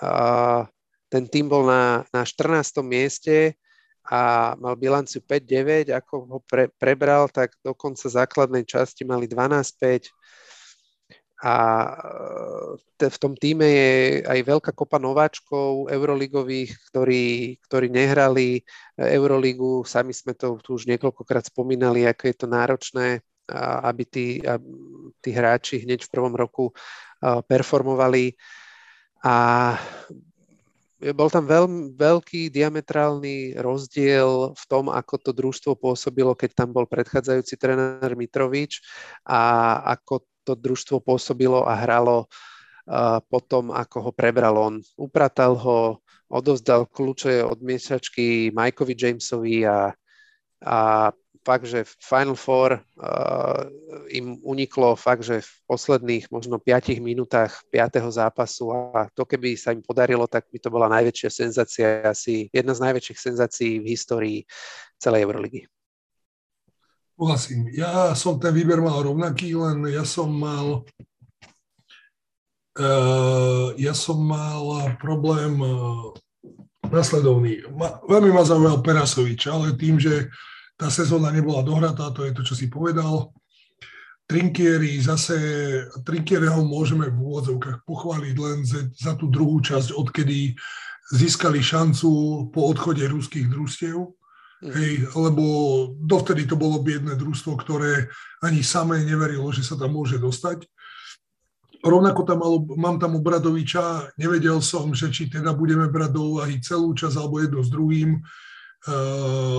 [0.05, 0.69] uh,
[1.13, 2.81] ten tým bol na, na 14.
[2.81, 3.61] mieste
[4.09, 10.09] a mal bilanciu 5-9, ako ho pre, prebral, tak do konca základnej časti mali 12-5
[11.43, 11.55] a
[12.95, 13.93] te, v tom týme je
[14.23, 18.63] aj veľká kopa nováčkov euroligových, ktorí, ktorí nehrali
[18.95, 23.27] Euroligu, sami sme to tu už niekoľkokrát spomínali, ako je to náročné
[23.61, 24.27] aby tí,
[25.21, 26.71] tí hráči hneď v prvom roku
[27.21, 28.39] performovali.
[29.23, 29.35] A
[31.11, 36.87] bol tam veľmi veľký diametrálny rozdiel v tom, ako to družstvo pôsobilo, keď tam bol
[36.87, 38.79] predchádzajúci tréner Mitrovič
[39.27, 42.31] a ako to družstvo pôsobilo a hralo
[43.31, 44.75] potom, ako ho prebral on.
[44.99, 49.95] Upratal ho, odovzdal kľúče od miešačky Mikeovi Jamesovi a,
[50.63, 50.79] a
[51.43, 53.67] fakt, že Final Four uh,
[54.09, 58.15] im uniklo fakt, že v posledných možno 5 minútach 5.
[58.15, 62.73] zápasu a to keby sa im podarilo, tak by to bola najväčšia senzácia, asi jedna
[62.73, 64.39] z najväčších senzácií v histórii
[65.03, 65.67] celej Euroligy.
[67.19, 67.69] Vlastím.
[67.75, 70.87] Ja som ten výber mal rovnaký, len ja som mal
[72.79, 76.15] uh, ja som mal problém uh,
[76.93, 77.65] nasledovný.
[77.73, 80.29] Ma, veľmi ma zaujímal Perasovič, ale tým, že
[80.83, 83.31] tá sezóna nebola dohratá, to je to, čo si povedal.
[84.27, 85.39] Trinkieri zase,
[86.03, 90.59] Trinkiereho môžeme v úvodzovkách pochváliť len za tú druhú časť, odkedy
[91.15, 92.11] získali šancu
[92.51, 94.11] po odchode ruských družstiev.
[94.63, 94.73] Mm.
[94.75, 95.45] Hej, lebo
[95.99, 98.11] dovtedy to bolo biedne družstvo, ktoré
[98.43, 100.67] ani samé neverilo, že sa tam môže dostať.
[101.83, 106.63] Rovnako tam malo, mám tam Obradoviča, nevedel som, že či teda budeme brať do úvahy
[106.63, 108.23] celú časť alebo jedno s druhým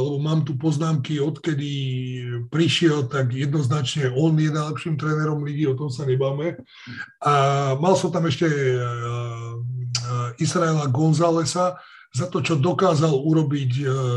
[0.03, 1.71] lebo mám tu poznámky, odkedy
[2.51, 6.59] prišiel, tak jednoznačne on je najlepším trénerom ligy, o tom sa nebáme.
[7.23, 7.33] A
[7.79, 8.51] mal som tam ešte
[10.43, 11.79] Israela Gonzálesa
[12.13, 13.71] za to, čo dokázal urobiť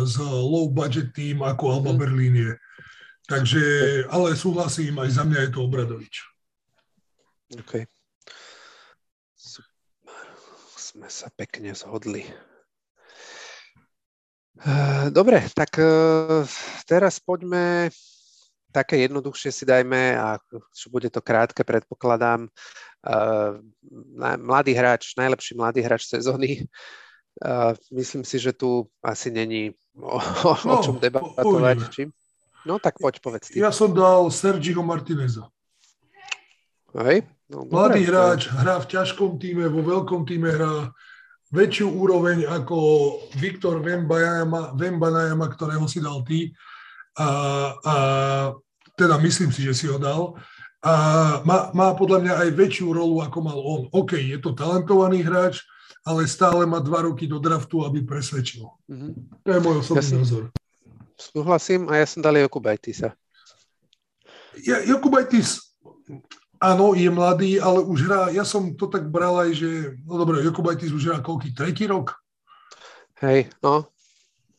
[0.04, 1.98] z low budget tým ako Alba mm.
[2.02, 2.52] Berlín je.
[3.26, 3.62] Takže,
[4.10, 6.14] ale súhlasím, aj za mňa je to Obradovič.
[7.58, 7.86] OK.
[10.76, 12.22] Sme sa pekne zhodli.
[14.56, 16.48] Eh, dobre, tak eh,
[16.88, 17.92] teraz poďme
[18.72, 20.40] také jednoduchšie si dajme a
[20.72, 22.48] čo bude to krátke, predpokladám.
[23.04, 23.52] Eh,
[24.40, 26.64] mladý hráč, najlepší mladý hráč sezóny.
[27.92, 31.78] Myslím si, že tu asi není o, o, no, o čom debatovať.
[31.92, 32.02] Či?
[32.64, 33.60] No tak poď, povedz ty.
[33.60, 35.44] Ja som dal Sergio Martineza.
[36.96, 40.88] Hej, no, Mladý dobre, hráč, hrá v ťažkom týme, vo veľkom týme hrá
[41.54, 42.76] väčšiu úroveň ako
[43.38, 46.50] Viktor Vembanajama, ktorého si dal ty.
[47.16, 47.28] A,
[47.72, 47.94] a
[48.98, 50.34] teda myslím si, že si ho dal.
[50.86, 50.94] A
[51.42, 53.82] má, má podľa mňa aj väčšiu rolu, ako mal on.
[53.90, 55.64] OK, je to talentovaný hráč,
[56.06, 58.70] ale stále má dva roky do draftu, aby presvedčil.
[58.86, 59.12] Mm-hmm.
[59.42, 60.44] To je môj osobný ja názor.
[61.16, 63.16] Súhlasím a ja som dal Jokubajtisa.
[64.62, 65.74] Ja, Jokubajtis
[66.56, 69.70] Áno, je mladý, ale už hrá, ja som to tak bral aj, že,
[70.08, 72.16] no dobre, Jokubajtis už hrá koľký, tretí rok?
[73.20, 73.92] Hej, no.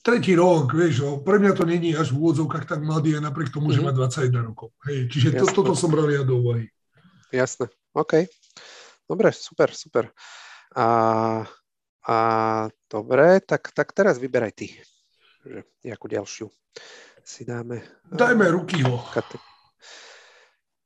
[0.06, 3.50] Tretí rok, vieš, no, pre mňa to není až v úvodzovkách tak mladý, aj napriek
[3.50, 3.82] tomu, mm-hmm.
[3.82, 4.72] že má 21 rokov.
[4.86, 6.70] Hej, čiže to, toto som bral ja do úvahy.
[7.34, 8.30] Jasné, OK.
[9.10, 10.14] Dobre, super, super.
[10.78, 10.88] A,
[12.08, 12.18] a
[12.88, 14.68] dobre, tak, tak teraz vyberaj ty.
[15.44, 16.48] Že, jakú ďalšiu
[17.28, 17.84] si dáme.
[18.08, 19.04] Dajme Rukyho.
[19.12, 19.36] Kate...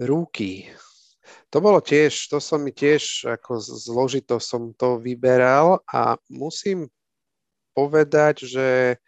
[0.02, 0.66] Ruky.
[1.54, 6.90] To bolo tiež, to som mi tiež ako zložito som to vyberal a musím
[7.72, 9.00] povedať, že,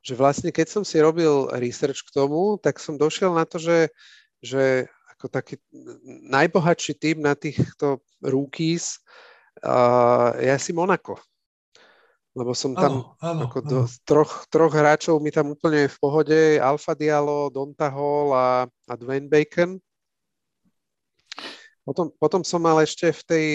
[0.00, 3.92] že vlastne keď som si robil research k tomu, tak som došiel na to, že,
[4.40, 4.86] že
[5.18, 5.58] ako taký
[6.30, 9.02] najbohatší tým na týchto rookies
[9.66, 11.18] uh, je asi Monako.
[12.38, 13.68] Lebo som tam áno, áno, ako áno.
[13.68, 18.92] Do, troch, troch hráčov mi tam úplne v pohode, Alfa Diallo, Donta Hall a, a
[18.94, 19.82] Dwayne Bacon.
[21.88, 23.46] Potom, potom som mal ešte v tej,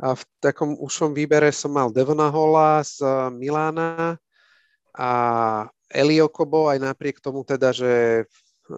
[0.00, 3.04] v takom ušom výbere som mal Devona Holla z
[3.36, 4.16] Milána
[4.96, 5.10] a
[5.92, 8.74] Eliokobo aj napriek tomu teda, že e,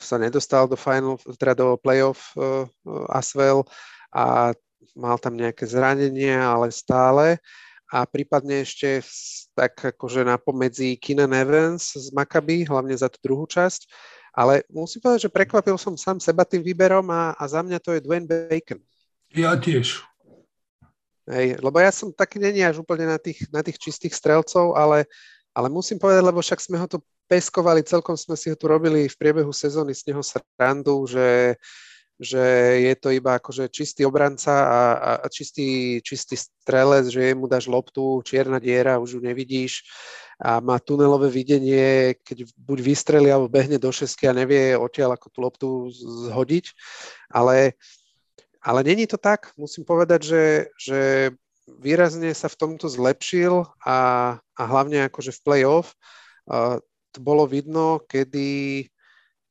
[0.00, 2.64] sa nedostal do final, teda do playoff uh,
[3.12, 3.64] Asvel
[4.08, 4.56] a
[4.96, 7.36] mal tam nejaké zranenie, ale stále.
[7.92, 9.04] A prípadne ešte
[9.52, 13.84] tak akože na pomedzi Keenan Evans z Maccabi, hlavne za tú druhú časť.
[14.30, 17.94] Ale musím povedať, že prekvapil som sám seba tým výberom a, a za mňa to
[17.94, 18.78] je Dwayne Bacon.
[19.34, 20.02] Ja tiež.
[21.30, 25.06] Hej, lebo ja som taký není až úplne na tých, na tých čistých strelcov, ale,
[25.54, 26.98] ale musím povedať, lebo však sme ho tu
[27.30, 31.54] peskovali, celkom sme si ho tu robili v priebehu sezóny z neho srandu, že,
[32.20, 32.44] že
[32.84, 37.64] je to iba akože čistý obranca a, a, a čistý, čistý strelec, že mu dáš
[37.64, 39.88] loptu, čierna diera, už ju nevidíš
[40.40, 45.26] a má tunelové videnie, keď buď vystrelí alebo behne do šesky a nevie odtiaľ ako
[45.28, 45.68] tú loptu
[46.28, 46.72] zhodiť.
[47.32, 47.76] Ale,
[48.60, 49.52] ale není to tak.
[49.56, 50.44] Musím povedať, že,
[50.80, 51.00] že
[51.80, 53.98] výrazne sa v tomto zlepšil a,
[54.40, 55.92] a hlavne akože v play-off
[56.48, 58.86] uh, to bolo vidno, kedy,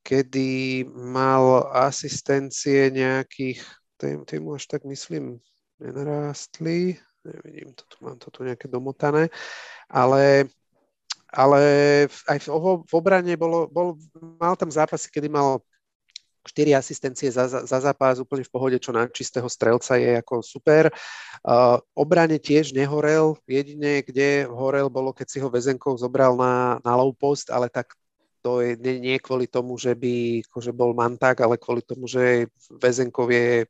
[0.04, 3.62] kedy mal asistencie nejakých,
[4.00, 5.40] tým až tak myslím,
[5.80, 9.30] nenarástli, nevidím, to tu, mám to tu nejaké domotané,
[9.92, 10.48] ale,
[11.32, 11.62] ale
[12.28, 12.48] aj v,
[12.88, 13.96] v obrane bolo, bol,
[14.40, 15.60] mal tam zápasy, kedy mal
[16.48, 20.40] 4 asistencie za, za, za zápas úplne v pohode, čo na čistého strelca je ako
[20.40, 20.88] super.
[21.44, 26.96] Uh, obrane tiež nehorel, jedine kde horel bolo, keď si ho Vezenkov zobral na, na
[26.96, 27.94] low post, ale tak
[28.40, 32.48] to je nie, nie kvôli tomu, že by akože bol manták, ale kvôli tomu, že
[32.80, 33.68] Vezenkov je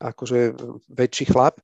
[0.00, 0.54] akože
[0.90, 1.58] väčší chlap.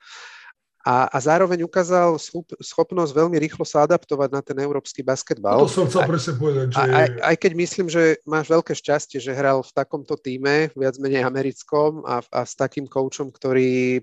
[0.82, 5.62] A, a zároveň ukázal schop, schopnosť veľmi rýchlo sa adaptovať na ten európsky basketbal.
[5.62, 6.74] To som chcel presne povedať.
[6.74, 6.82] Že...
[6.82, 11.22] Aj, aj keď myslím, že máš veľké šťastie, že hral v takomto týme, viac menej
[11.22, 14.03] americkom a, a s takým koučom, ktorý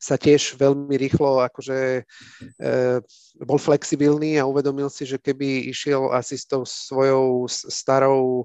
[0.00, 2.02] sa tiež veľmi rýchlo akože e,
[3.42, 8.44] bol flexibilný a uvedomil si, že keby išiel asi s tou svojou starou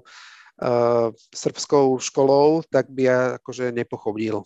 [1.32, 4.44] srbskou školou, tak by ja akože nepochodil.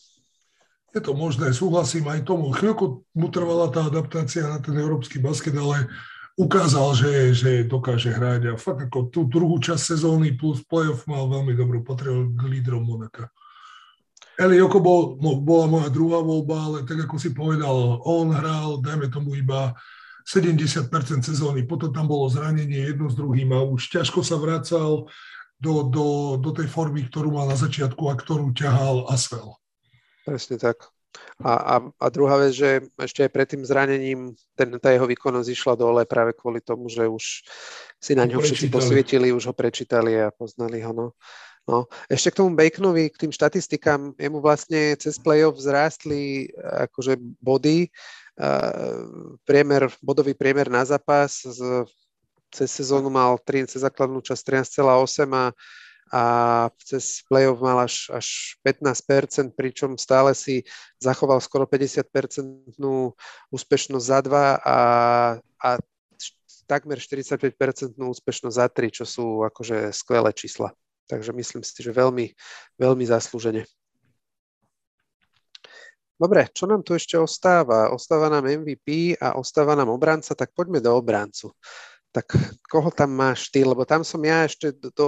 [0.96, 2.56] Je to možné, súhlasím aj tomu.
[2.56, 5.92] Chvíľku mu trvala tá adaptácia na ten európsky basket, ale
[6.40, 11.28] ukázal, že, že dokáže hrať a fakt ako tú druhú časť sezóny plus playoff mal
[11.28, 13.32] veľmi dobrú, patril k lídrom Monaka.
[14.36, 19.08] Eli Joko bol, bola moja druhá voľba, ale tak ako si povedal, on hral, dajme
[19.08, 19.72] tomu iba
[20.28, 20.92] 70%
[21.24, 25.08] sezóny, potom tam bolo zranenie jedno s druhým a už ťažko sa vracal
[25.56, 26.06] do, do,
[26.36, 29.56] do tej formy, ktorú mal na začiatku a ktorú ťahal Asfel.
[30.28, 30.84] Presne tak.
[31.40, 35.48] A, a, a druhá vec, že ešte aj pred tým zranením ten, tá jeho výkonnosť
[35.48, 37.24] išla dole práve kvôli tomu, že už
[37.96, 40.92] si na ňo všetci posvietili, už ho prečítali a poznali ho.
[40.92, 41.06] No.
[41.66, 47.90] No, ešte k tomu Baconovi, k tým štatistikám, jemu vlastne cez playoff zrástli akože body,
[48.38, 49.02] uh,
[49.42, 51.58] priemer, bodový priemer na zápas, z,
[52.54, 55.50] cez sezónu mal 3, cez základnú časť 13,8 a
[56.14, 56.22] a
[56.86, 60.62] cez playoff mal až, až 15%, pričom stále si
[61.02, 62.78] zachoval skoro 50%
[63.50, 64.78] úspešnosť za dva a,
[65.58, 65.68] a
[66.70, 70.70] takmer 45% úspešnosť za tri, čo sú akože skvelé čísla.
[71.06, 72.34] Takže myslím si, že veľmi,
[72.78, 73.62] veľmi zaslúžene.
[76.16, 77.92] Dobre, čo nám tu ešte ostáva?
[77.92, 81.52] Ostáva nám MVP a ostáva nám obranca, tak poďme do obrancu.
[82.08, 82.32] Tak
[82.72, 83.60] koho tam máš ty?
[83.60, 85.06] Lebo tam som ja ešte do, do,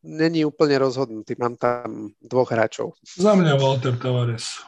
[0.00, 1.36] není úplne rozhodnutý.
[1.36, 2.96] Mám tam dvoch hráčov.
[3.04, 4.64] Za mňa Walter Tavares.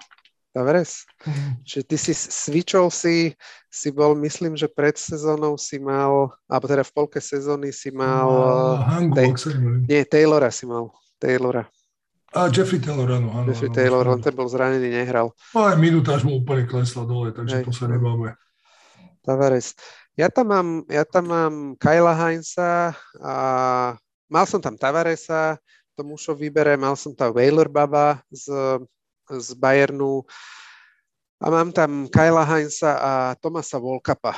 [0.55, 1.03] Tavares?
[1.67, 3.35] Čiže ty si switchol si,
[3.67, 8.31] si bol, myslím, že pred sezónou si mal, alebo teda v polke sezóny si mal...
[8.87, 9.35] Uh, tej,
[9.91, 10.95] nie, Taylora si mal.
[11.19, 11.67] Taylora.
[12.35, 13.31] A Jeffrey Taylor, áno.
[13.35, 15.35] áno Jeffrey áno, Taylor, len ten bol zranený, nehral.
[15.55, 17.65] No aj minutáž mu úplne klesla dole, takže Hej.
[17.67, 18.39] to sa nebáme.
[19.27, 19.75] Tavares.
[20.15, 23.35] Ja tam mám, ja tam mám Kyla Heinza a
[24.35, 25.61] Mal som tam Tavaresa,
[25.95, 28.51] to mušo výbere, mal som tam Wailer Baba z,
[29.31, 30.25] z Bayernu
[31.41, 34.33] a mám tam Kyla Heinza a Tomasa Volkapa.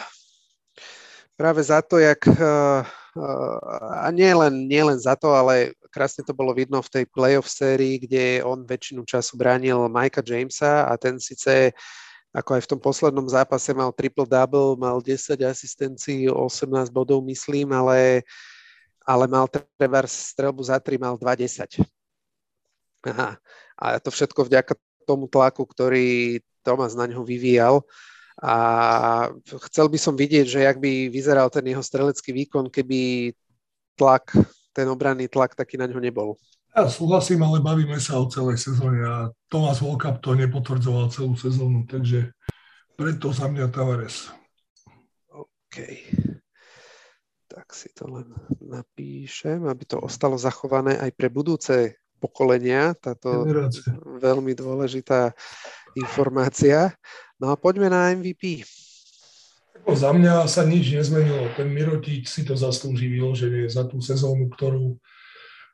[1.37, 2.83] Práve za to, jak, eh,
[3.17, 7.05] eh, a nie len, nie len za to, ale krásne to bolo vidno v tej
[7.07, 11.73] playoff sérii, kde on väčšinu času bránil Mikea Jamesa a ten síce
[12.37, 18.29] ako aj v tom poslednom zápase mal triple-double, mal 10 asistencií, 18 bodov myslím, ale
[19.07, 21.87] ale mal treba strelbu za 3, mal 2,10.
[23.07, 23.39] Aha.
[23.77, 24.75] A to všetko vďaka
[25.05, 27.85] tomu tlaku, ktorý Tomas na ňo vyvíjal.
[28.43, 28.55] A
[29.71, 33.33] chcel by som vidieť, že jak by vyzeral ten jeho strelecký výkon, keby
[33.97, 34.35] tlak,
[34.77, 36.37] ten obranný tlak taký na ňo nebol.
[36.77, 39.15] Ja súhlasím, ale bavíme sa o celej sezóne a
[39.49, 42.37] Tomás Volkap to nepotvrdzoval celú sezónu, takže
[42.93, 44.29] preto za mňa Tavares.
[45.33, 45.77] OK
[47.57, 48.29] tak si to len
[48.61, 53.93] napíšem, aby to ostalo zachované aj pre budúce pokolenia, táto Generácia.
[54.21, 55.37] veľmi dôležitá
[55.97, 56.93] informácia.
[57.37, 58.65] No a poďme na MVP.
[59.87, 61.47] Za mňa sa nič nezmenilo.
[61.55, 64.99] Ten Mirotič si to zaslúži vyloženie za tú sezónu, ktorú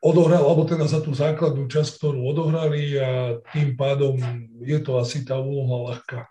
[0.05, 4.19] odohral, alebo teda za tú základnú časť, ktorú odohrali a tým pádom
[4.61, 6.29] je to asi tá úloha ľahká.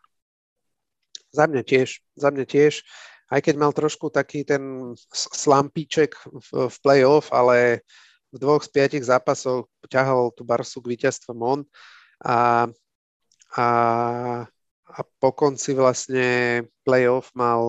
[1.33, 2.05] Za mňa tiež.
[2.15, 2.85] Za mňa tiež
[3.33, 7.81] aj keď mal trošku taký ten slampíček v, v play-off, ale
[8.33, 11.61] v dvoch z piatich zápasov ťahal tú Barsu k víťazstvom on
[12.25, 12.67] a,
[13.55, 13.67] a,
[14.89, 17.61] a po konci vlastne play-off mal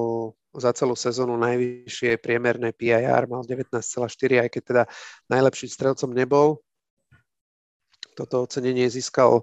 [0.53, 4.83] za celú sezónu najvyššie priemerné PIR, mal 19,4, aj keď teda
[5.25, 6.61] najlepším strelcom nebol.
[8.13, 9.41] Toto ocenenie získal,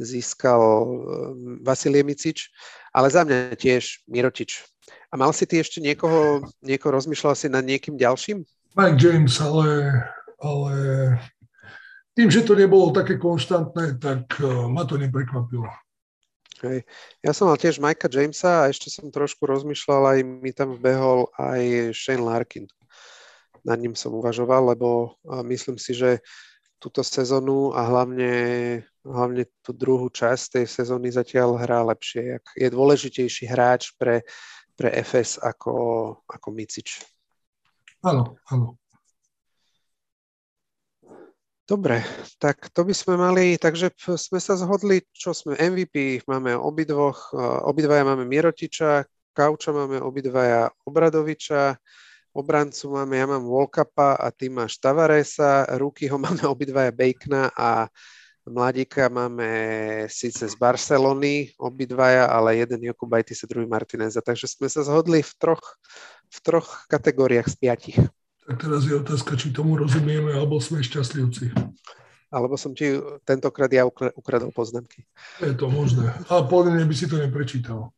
[0.00, 2.48] získal um, Vasilie Micič,
[2.96, 4.64] ale za mňa tiež Mirotič
[5.10, 8.42] a mal si ty ešte niekoho, niekoho rozmýšľal si nad niekým ďalším?
[8.76, 10.02] Mike James, ale,
[10.40, 10.74] ale
[12.16, 15.68] tým, že to nebolo také konštantné, tak uh, ma to neprekvapilo.
[16.64, 16.88] Hej.
[17.20, 21.28] Ja som mal tiež Mikea Jamesa a ešte som trošku rozmýšľal, aj mi tam vbehol
[21.36, 22.64] aj Shane Larkin.
[23.60, 26.24] Nad ním som uvažoval, lebo myslím si, že
[26.80, 28.32] túto sezónu a hlavne,
[29.04, 32.40] hlavne tú druhú časť tej sezóny zatiaľ hrá lepšie.
[32.56, 34.24] Je dôležitejší hráč pre,
[34.76, 35.74] pre FS ako,
[36.24, 37.04] ako Micič.
[38.00, 38.80] Áno, áno.
[41.66, 42.06] Dobre,
[42.38, 47.34] tak to by sme mali, takže sme sa zhodli, čo sme MVP, máme obidvoch,
[47.66, 49.02] obidvaja máme Mirotiča,
[49.34, 51.74] Kauča máme obidvaja Obradoviča,
[52.30, 57.90] obrancu máme, ja mám Volkapa a ty máš Tavaresa, ruky ho máme obidvaja Bejkna a
[58.46, 59.50] Mladíka máme
[60.06, 65.32] síce z Barcelony obidvaja, ale jeden Jokubajtis a druhý Martineza, takže sme sa zhodli v
[65.34, 65.82] troch,
[66.30, 67.98] v troch kategóriách z piatich.
[68.46, 71.50] Tak teraz je otázka, či tomu rozumieme, alebo sme šťastlivci.
[72.30, 72.94] Alebo som ti
[73.26, 73.82] tentokrát ja
[74.14, 75.02] ukradol poznámky.
[75.42, 76.14] Je to možné.
[76.30, 77.90] A podľa by si to neprečítal.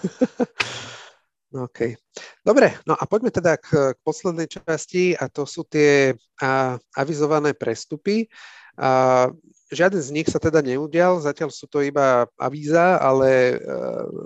[1.66, 1.98] OK.
[2.46, 7.50] Dobre, no a poďme teda k, k poslednej časti a to sú tie a, avizované
[7.50, 8.30] prestupy.
[8.78, 9.26] A,
[9.74, 13.58] žiaden z nich sa teda neudial, zatiaľ sú to iba avíza, ale a,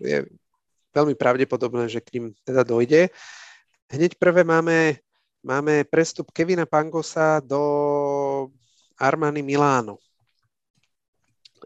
[0.05, 0.19] je
[0.93, 3.09] veľmi pravdepodobné, že k ním teda dojde.
[3.89, 5.04] Hneď prvé máme
[5.45, 7.61] máme prestup Kevina Pangosa do
[8.97, 10.01] Armani Miláno.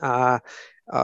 [0.03, 0.43] A,
[0.91, 1.01] a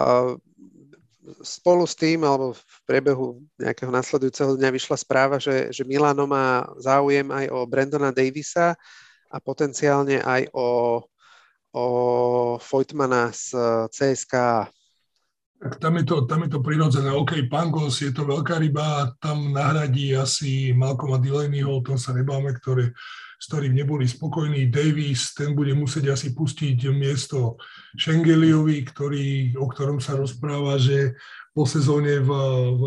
[1.41, 6.69] spolu s tým, alebo v priebehu nejakého nasledujúceho dňa vyšla správa, že, že Milano má
[6.77, 8.77] záujem aj o Brandona Davisa
[9.33, 11.01] a potenciálne aj o,
[11.73, 11.85] o
[12.61, 13.57] Foytmana z
[13.89, 14.35] CSK.
[15.65, 17.09] Tak tam je, to, tam je to prirodzené.
[17.09, 22.53] OK, Pangos je to veľká ryba, tam nahradí asi Malcolma Delaneyho, o tom sa nebáme,
[22.61, 22.93] ktoré,
[23.41, 24.69] s ktorým neboli spokojní.
[24.69, 27.57] Davis, ten bude musieť asi pustiť miesto
[27.97, 31.17] Schengeliovi, ktorý, o ktorom sa rozpráva, že
[31.57, 32.31] po sezóne v,
[32.77, 32.83] v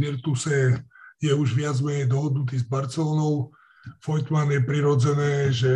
[0.00, 0.80] Virtuse
[1.20, 3.52] je už viac menej dohodnutý s Barcelonou.
[4.00, 5.74] Foytman je prirodzené, že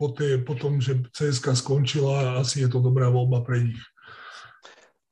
[0.00, 3.82] po, té, po tom, že CSK skončila, asi je to dobrá voľba pre nich.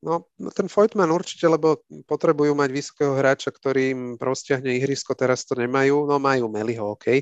[0.01, 0.24] No,
[0.57, 6.09] ten Voigtman určite, lebo potrebujú mať vysokého hráča, ktorý im rozťahne ihrisko, teraz to nemajú.
[6.09, 7.20] No majú Meliho, OK.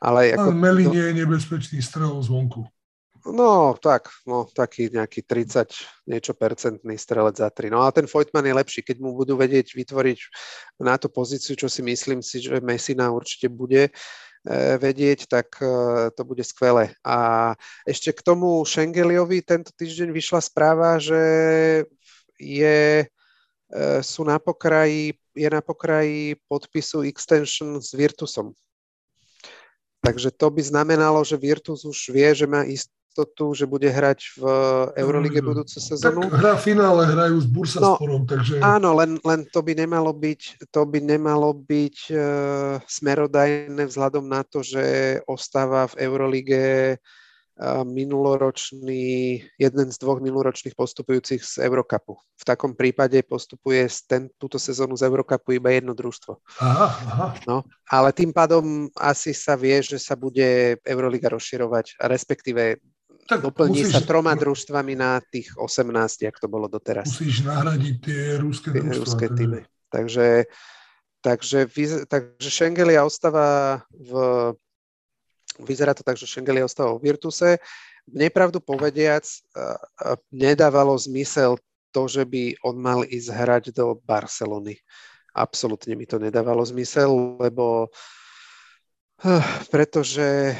[0.00, 2.66] Ale, ako, Meli no, nie je nebezpečný strel zvonku.
[3.20, 7.68] No, tak, no, taký nejaký 30 niečo percentný strelec za 3.
[7.68, 10.18] No a ten Voigtman je lepší, keď mu budú vedieť vytvoriť
[10.80, 13.92] na tú pozíciu, čo si myslím si, že Messina určite bude e,
[14.80, 15.68] vedieť, tak e,
[16.16, 16.96] to bude skvelé.
[17.04, 17.52] A
[17.84, 21.20] ešte k tomu Schengeliovi tento týždeň vyšla správa, že
[22.40, 23.06] je, e,
[24.00, 28.56] sú na pokraji, je na pokraji podpisu extension s Virtusom.
[30.00, 34.42] Takže to by znamenalo, že Virtus už vie, že má istotu, že bude hrať v
[34.96, 36.24] Eurolige budúcu sezónu.
[36.24, 38.64] Tak hrá finále, hrajú s Bursasporom, no, takže...
[38.64, 42.20] Áno, len, len to by nemalo byť, to by nemalo byť uh,
[42.88, 46.62] smerodajné vzhľadom na to, že ostáva v Eurolige
[47.84, 52.16] minuloročný, jeden z dvoch minuloročných postupujúcich z Eurocupu.
[52.16, 56.40] V takom prípade postupuje ten, túto sezónu z Eurocupu iba jedno družstvo.
[56.64, 57.28] Aha, aha.
[57.44, 62.80] No, ale tým pádom asi sa vie, že sa bude Euroliga rozširovať, respektíve
[63.28, 67.06] tak doplní musíš, sa troma družstvami na tých 18, jak to bolo doteraz.
[67.06, 69.04] Musíš nahradiť tie rúské družstva.
[69.04, 69.60] Ruské týmy.
[69.92, 70.50] Takže,
[71.22, 71.58] takže,
[72.08, 74.10] takže Schengelia ostáva v
[75.64, 77.60] Vyzerá to tak, že Schengelia ostal v Virtuse.
[78.10, 79.22] Nepravdu povediac,
[80.32, 84.78] nedávalo zmysel to, že by on mal ísť hrať do Barcelony.
[85.30, 87.90] Absolutne mi to nedávalo zmysel, lebo
[89.68, 90.56] pretože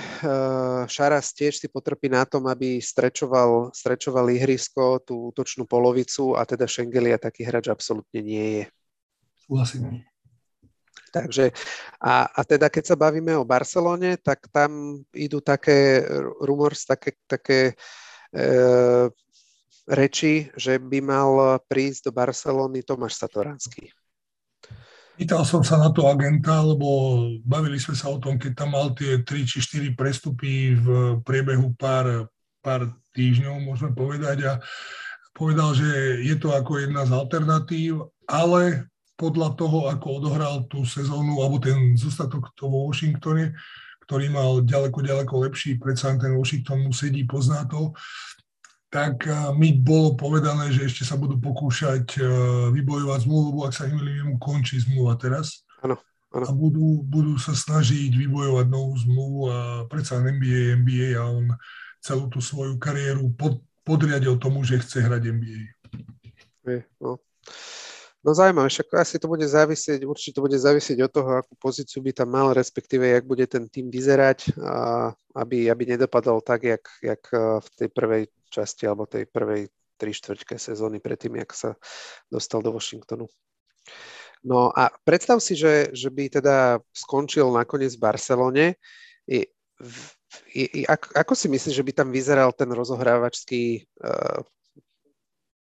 [0.85, 6.69] Šaras tiež si potrpí na tom, aby strečoval, strečoval ihrisko, tú útočnú polovicu a teda
[6.69, 8.65] Schengelia taký hráč absolútne nie je.
[9.49, 10.05] Súhlasím.
[11.11, 11.51] Takže
[11.99, 16.07] a, a teda keď sa bavíme o Barcelone, tak tam idú také
[16.39, 17.75] rumors, také, také
[18.31, 18.45] e,
[19.91, 23.91] reči, že by mal prísť do Barcelony Tomáš Satoranský.
[25.21, 28.97] Pýtal som sa na to agenta, lebo bavili sme sa o tom, keď tam mal
[28.97, 32.25] tie 3 či 4 prestupy v priebehu pár,
[32.65, 34.53] pár týždňov, môžeme povedať, a
[35.37, 38.89] povedal, že je to ako jedna z alternatív, ale
[39.21, 43.53] podľa toho, ako odohral tú sezónu, alebo ten zostatok to vo Washingtone,
[44.09, 47.93] ktorý mal ďaleko, ďaleko lepší, predsa ten Washington mu sedí, pozná to,
[48.91, 49.23] tak
[49.55, 52.19] mi bolo povedané, že ešte sa budú pokúšať
[52.75, 55.63] vybojovať zmluvu, lebo ak sa nemýlim, mu končí zmluva teraz.
[55.85, 55.95] Áno.
[56.35, 61.55] A budú, budú sa snažiť vybojovať novú zmluvu a predsa NBA, NBA a on
[62.03, 65.63] celú tú svoju kariéru pod, podriadil tomu, že chce hrať NBA.
[66.99, 67.23] No.
[68.21, 72.05] No zaujímavé, však asi to bude závisieť, určite to bude závisieť od toho, akú pozíciu
[72.05, 75.09] by tam mal, respektíve, jak bude ten tým vyzerať, a
[75.41, 77.23] aby, aby nedopadol tak, jak, jak
[77.65, 81.71] v tej prvej časti alebo tej prvej tri štvrťke sezóny predtým, jak sa
[82.29, 83.25] dostal do Washingtonu.
[84.45, 88.67] No a predstav si, že, že by teda skončil nakoniec v Barcelone.
[89.29, 89.45] I,
[90.57, 94.41] i, i, ako, ako si myslíš, že by tam vyzeral ten rozohrávačský uh,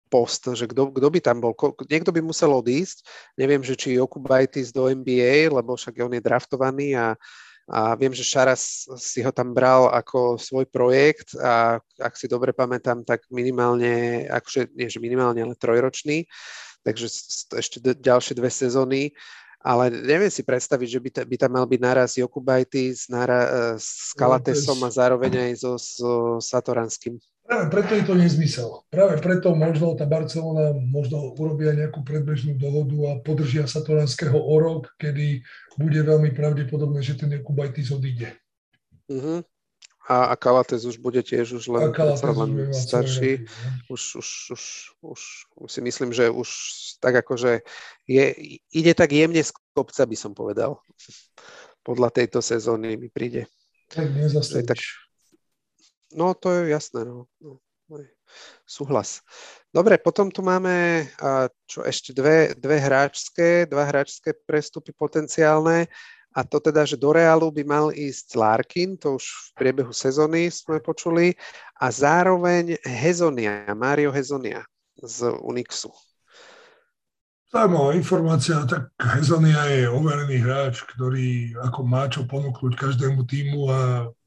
[0.07, 1.53] post, že kto, by tam bol,
[1.91, 3.03] niekto by musel odísť,
[3.35, 7.19] neviem, že či Jokubaitis do NBA, lebo však on je draftovaný a,
[7.67, 12.55] a viem, že Šaras si ho tam bral ako svoj projekt a ak si dobre
[12.55, 16.27] pamätám, tak minimálne, akože nie, že minimálne, ale trojročný,
[16.87, 17.11] takže
[17.59, 19.11] ešte ďalšie dve sezóny,
[19.61, 23.51] ale neviem si predstaviť, že by, ta, by tam mal byť naraz Jokubaitis nara, e,
[23.81, 27.19] s Kalatesom a zároveň aj so, so Satoranským.
[27.47, 28.83] Práve preto je to nezmysel.
[28.91, 34.55] Práve preto možno tá Barcelona možno urobia nejakú predbežnú dohodu a podržia sa Toranského o
[34.59, 35.47] rok, kedy
[35.79, 38.35] bude veľmi pravdepodobné, že ten Jakubajtis odíde.
[39.07, 39.47] Uh-huh.
[40.07, 43.43] A, a Kalates už bude tiež už len, len starší.
[43.43, 43.99] No.
[43.99, 44.63] Už, už, už,
[45.03, 45.21] už,
[45.67, 46.49] už si myslím, že už
[47.03, 47.67] tak akože
[48.07, 48.25] je,
[48.71, 50.79] ide tak jemne z kopca, by som povedal.
[51.83, 53.51] Podľa tejto sezóny mi príde.
[53.91, 55.11] Tak nezastavíš.
[56.15, 57.27] No to je jasné, no.
[57.43, 57.59] no.
[58.67, 59.23] Súhlas.
[59.71, 61.07] Dobre, potom tu máme
[61.71, 65.87] čo ešte dve, dve hráčské, dva hráčské prestupy potenciálne
[66.37, 70.53] a to teda, že do Realu by mal ísť Larkin, to už v priebehu sezóny
[70.53, 71.33] sme počuli,
[71.81, 74.69] a zároveň Hezonia, Mario Hezonia
[75.01, 75.89] z Unixu.
[77.49, 83.81] Zaujímavá informácia, tak Hezonia je overený hráč, ktorý ako má čo ponúknuť každému týmu a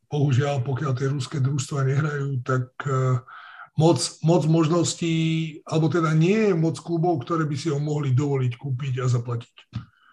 [0.10, 3.22] bohužiaľ, pokiaľ tie ruské družstva nehrajú, tak e,
[3.78, 5.16] moc, moc možností,
[5.70, 9.56] alebo teda nie je moc klubov, ktoré by si ho mohli dovoliť kúpiť a zaplatiť.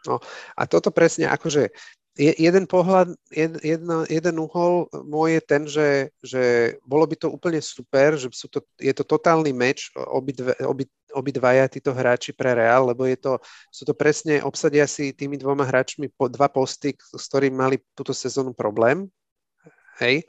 [0.07, 0.23] No,
[0.55, 1.71] a toto presne, akože
[2.17, 5.89] jeden pohľad, jed, jedna, jeden uhol môj je ten, že,
[6.25, 6.43] že
[6.89, 11.69] bolo by to úplne super, že sú to, je to totálny meč, obidve, obi, obidvaja
[11.69, 13.37] títo hráči pre Real, lebo je to,
[13.69, 18.17] sú to presne, obsadia si tými dvoma hráčmi po, dva posty, s ktorými mali túto
[18.17, 19.05] sezónu problém,
[20.01, 20.25] hej,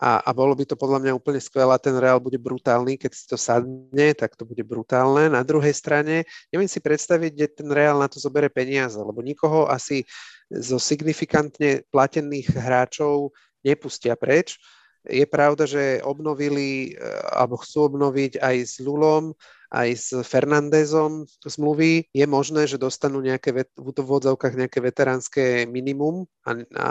[0.00, 3.24] a, a bolo by to podľa mňa úplne skvelé, ten Real bude brutálny, keď si
[3.28, 5.28] to sadne, tak to bude brutálne.
[5.28, 9.68] Na druhej strane, neviem si predstaviť, kde ten Real na to zobere peniaze, lebo nikoho
[9.68, 10.08] asi
[10.48, 14.56] zo signifikantne platených hráčov nepustia preč.
[15.04, 17.04] Je pravda, že obnovili, e,
[17.36, 19.36] alebo chcú obnoviť aj s Lulom,
[19.70, 22.10] aj s Fernandezom zmluvy.
[22.10, 26.90] Je možné, že dostanú nejaké v úvodzovkách nejaké veteránske minimum a, a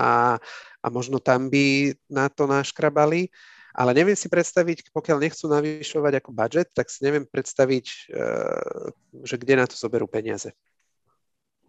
[0.84, 3.28] a možno tam by na to naškrabali.
[3.70, 8.92] Ale neviem si predstaviť, pokiaľ nechcú navyšovať ako budget, tak si neviem predstaviť, eh,
[9.24, 10.52] že kde na to zoberú peniaze.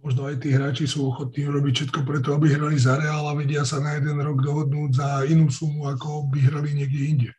[0.01, 3.69] Možno aj tí hráči sú ochotní robiť všetko preto, aby hrali za Real a vedia
[3.69, 7.31] sa na jeden rok dohodnúť za inú sumu, ako by hrali niekde inde.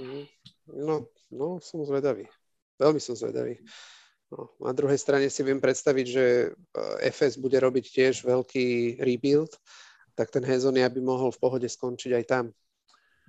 [0.00, 0.20] Mhm.
[0.80, 0.94] No,
[1.28, 2.24] no som zvedavý.
[2.76, 3.58] Veľmi som zvedavý.
[4.26, 6.24] No, na druhej strane si viem predstaviť, že
[7.14, 9.54] FS bude robiť tiež veľký rebuild
[10.16, 12.44] tak ten Hezonia by mohol v pohode skončiť aj tam.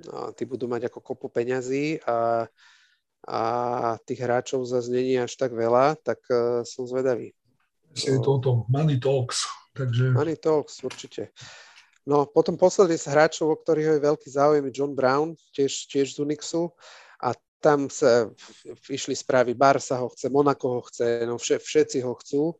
[0.08, 2.48] No, tí budú mať ako kopu peňazí a,
[3.28, 3.42] a
[4.08, 7.36] tých hráčov zase není až tak veľa, tak uh, som zvedavý.
[7.98, 9.44] Je to o tom Money Talks.
[9.76, 10.16] Takže...
[10.16, 11.36] Money Talks, určite.
[12.08, 16.16] No, potom posledný z hráčov, o ktorých je veľký záujem, je John Brown, tiež, tiež
[16.16, 16.72] z Unixu.
[16.72, 16.72] A
[17.58, 18.30] tam sa
[18.88, 22.54] išli správy, Barsa ho chce, Monaco ho chce, no všetci ho chcú.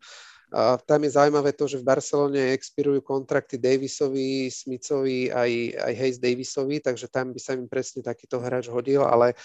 [0.48, 6.18] A tam je zaujímavé to, že v Barcelone expirujú kontrakty Davisovi, Smithovi aj, aj Hayes
[6.24, 9.36] Davisovi, takže tam by sa im presne takýto hráč hodil, ale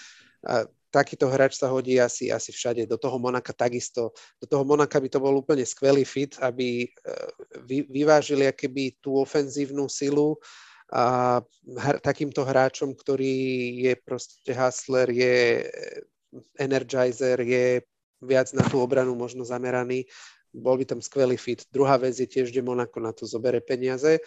[0.47, 0.63] a,
[0.95, 2.87] takýto hráč sa hodí asi, asi všade.
[2.87, 4.15] Do toho Monaka takisto.
[4.39, 6.89] Do toho Monaka by to bol úplne skvelý fit, aby e,
[7.67, 10.39] vy, vyvážili akéby tú ofenzívnu silu
[10.91, 13.35] a hr, takýmto hráčom, ktorý
[13.87, 15.35] je proste hustler, je
[16.59, 17.85] energizer, je
[18.23, 20.07] viac na tú obranu možno zameraný,
[20.53, 21.65] bol by tam skvelý fit.
[21.69, 24.21] Druhá vec je tiež, kde Monako na to zobere peniaze.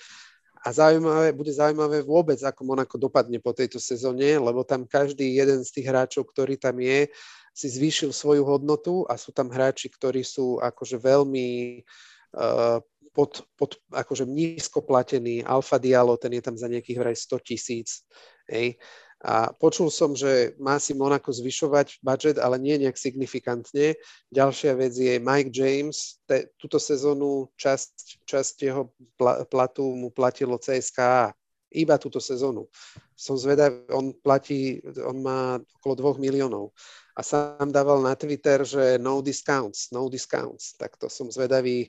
[0.67, 5.63] A zaujímavé, bude zaujímavé vôbec, ako Monako dopadne po tejto sezóne, lebo tam každý jeden
[5.63, 7.07] z tých hráčov, ktorý tam je,
[7.55, 12.16] si zvýšil svoju hodnotu a sú tam hráči, ktorí sú akože veľmi uh,
[13.17, 15.41] pod, pod akože nízko platení.
[15.41, 18.05] Alfa Diallo, ten je tam za nejakých vraj 100 tisíc.
[19.25, 23.97] A počul som, že má si Monaco zvyšovať budget, ale nie nejak signifikantne.
[24.29, 26.21] Ďalšia vec je Mike James.
[26.29, 28.93] Te, túto sezónu časť, časť jeho
[29.49, 31.33] platu mu platilo CSKA.
[31.73, 32.71] Iba túto sezónu.
[33.17, 36.71] Som zvedavý, on platí, on má okolo 2 miliónov
[37.17, 40.77] a sám dával na Twitter, že no discounts, no discounts.
[40.77, 41.89] Tak to som zvedavý,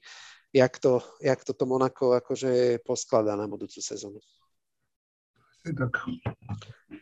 [0.56, 4.24] jak to, jak toto Monako akože poskladá na budúcu sezónu.
[5.68, 6.08] Tak.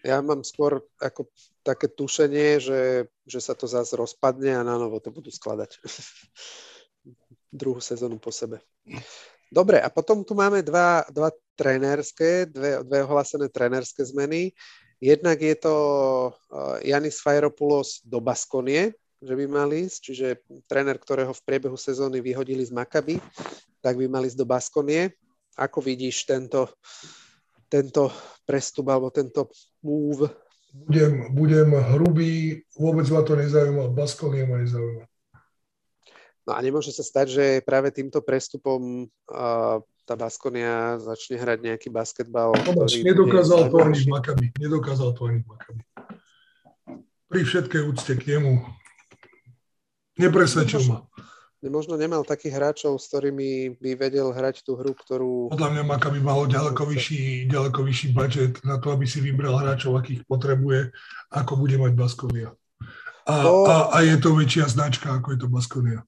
[0.01, 1.29] Ja mám skôr ako
[1.61, 5.77] také tušenie, že, že sa to zase rozpadne a na novo to budú skladať.
[7.61, 8.65] Druhú sezónu po sebe.
[9.55, 14.51] Dobre, a potom tu máme dva, dva trénerské, dve, dve ohlásené trénerské zmeny.
[14.99, 15.75] Jednak je to
[16.83, 18.91] Janis Fajropoulos do Baskonie,
[19.23, 20.27] že by mal ísť, čiže
[20.67, 23.15] tréner, ktorého v priebehu sezóny vyhodili z Makaby,
[23.79, 25.15] tak by mal ísť do Baskonie.
[25.55, 26.75] Ako vidíš tento,
[27.71, 28.11] tento
[28.43, 29.47] prestup alebo tento
[29.79, 30.27] move?
[30.75, 35.07] Budem, budem hrubý, vôbec ma to nezaujíma, Baskonie ma nezaujíma.
[36.45, 41.89] No a nemôže sa stať, že práve týmto prestupom uh, tá Baskonia začne hrať nejaký
[41.89, 42.53] basketbal.
[42.53, 44.45] Ktorý nedokázal to ani v Makabi.
[44.61, 45.81] Nedokázal to ani v Makabi.
[47.25, 48.61] Pri všetkej úcte k nemu
[50.21, 51.09] nepresvedčil ma.
[51.65, 55.49] Možno nemal takých hráčov, s ktorými by vedel hrať tú hru, ktorú...
[55.49, 59.97] Podľa mňa Makabi mal ďaleko vyšší, ďaleko vyšší budget na to, aby si vybral hráčov,
[59.97, 60.93] akých potrebuje,
[61.33, 62.53] ako bude mať Baskonia.
[63.25, 63.65] A, to...
[63.65, 66.05] a, a je to väčšia značka, ako je to Baskonia.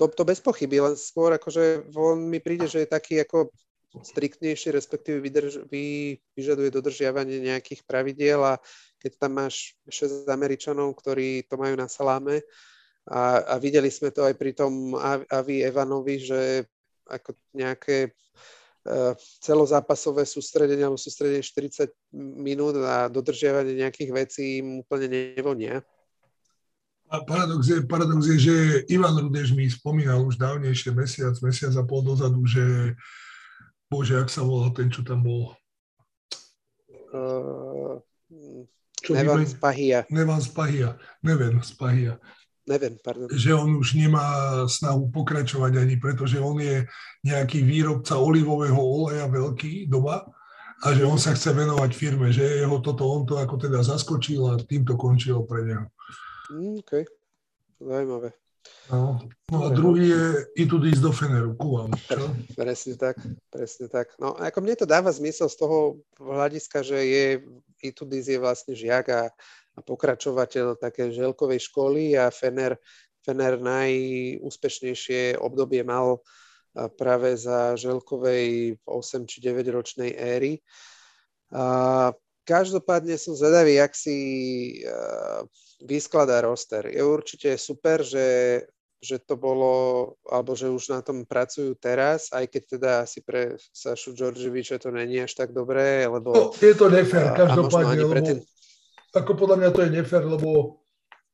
[0.00, 3.52] To, to bez pochyby, len skôr akože on mi príde, že je taký ako
[3.92, 8.56] striktnejší, respektíve vydrž, vy, vyžaduje dodržiavanie nejakých pravidiel a
[8.96, 12.40] keď tam máš 6 Američanov, ktorí to majú na saláme
[13.04, 14.94] a, a videli sme to aj pri tom
[15.28, 16.40] Avi Evanovi, že
[17.10, 18.14] ako nejaké
[18.86, 19.12] uh,
[19.42, 21.90] celozápasové sústredenie alebo sústredenie 40
[22.38, 25.82] minút a dodržiavanie nejakých vecí im úplne nevonia.
[27.12, 28.54] A paradox je, paradox je, že
[28.88, 32.96] Ivan Rudež mi spomínal už dávnejšie, mesiac, mesiac a pol dozadu, že
[33.92, 35.52] bože, ak sa volal ten, čo tam bol.
[37.12, 38.00] Uh,
[39.04, 40.08] čo Nevan Spahia.
[40.08, 40.96] Nevan Spahia.
[41.20, 42.16] Neven Spahia.
[42.64, 43.26] Neven, pardon.
[43.28, 44.24] Že on už nemá
[44.70, 46.86] snahu pokračovať ani, pretože on je
[47.26, 50.22] nejaký výrobca olivového oleja veľký doma
[50.82, 54.46] a že on sa chce venovať firme, že jeho toto, on to ako teda zaskočil
[54.48, 55.86] a týmto končilo pre neho.
[56.52, 56.92] Mm, OK,
[57.80, 58.36] zaujímavé.
[58.90, 59.18] No,
[59.50, 60.24] no a druhý je
[60.60, 61.90] i tu ísť do Feneru, ku vám.
[61.96, 62.28] Čo?
[62.60, 63.16] Presne tak,
[63.48, 64.12] presne tak.
[64.20, 65.78] No ako mne to dáva zmysel z toho
[66.20, 67.26] hľadiska, že je,
[67.82, 69.22] i tu je vlastne žiak a,
[69.74, 72.76] a pokračovateľ také želkovej školy a Fener,
[73.24, 76.20] Fener najúspešnejšie obdobie mal
[77.00, 80.60] práve za želkovej 8 či 9 ročnej éry.
[81.52, 82.12] A
[82.44, 84.18] každopádne som zvedavý, jak si
[85.82, 86.86] vyskladá roster.
[86.86, 88.62] Je určite super, že,
[89.02, 93.58] že to bolo, alebo že už na tom pracujú teraz, aj keď teda asi pre
[93.74, 96.30] Sašu Georgieviča to není až tak dobré, lebo...
[96.30, 98.38] No, je to nefér, každopádne, lebo tým...
[99.12, 100.80] ako podľa mňa to je nefér, lebo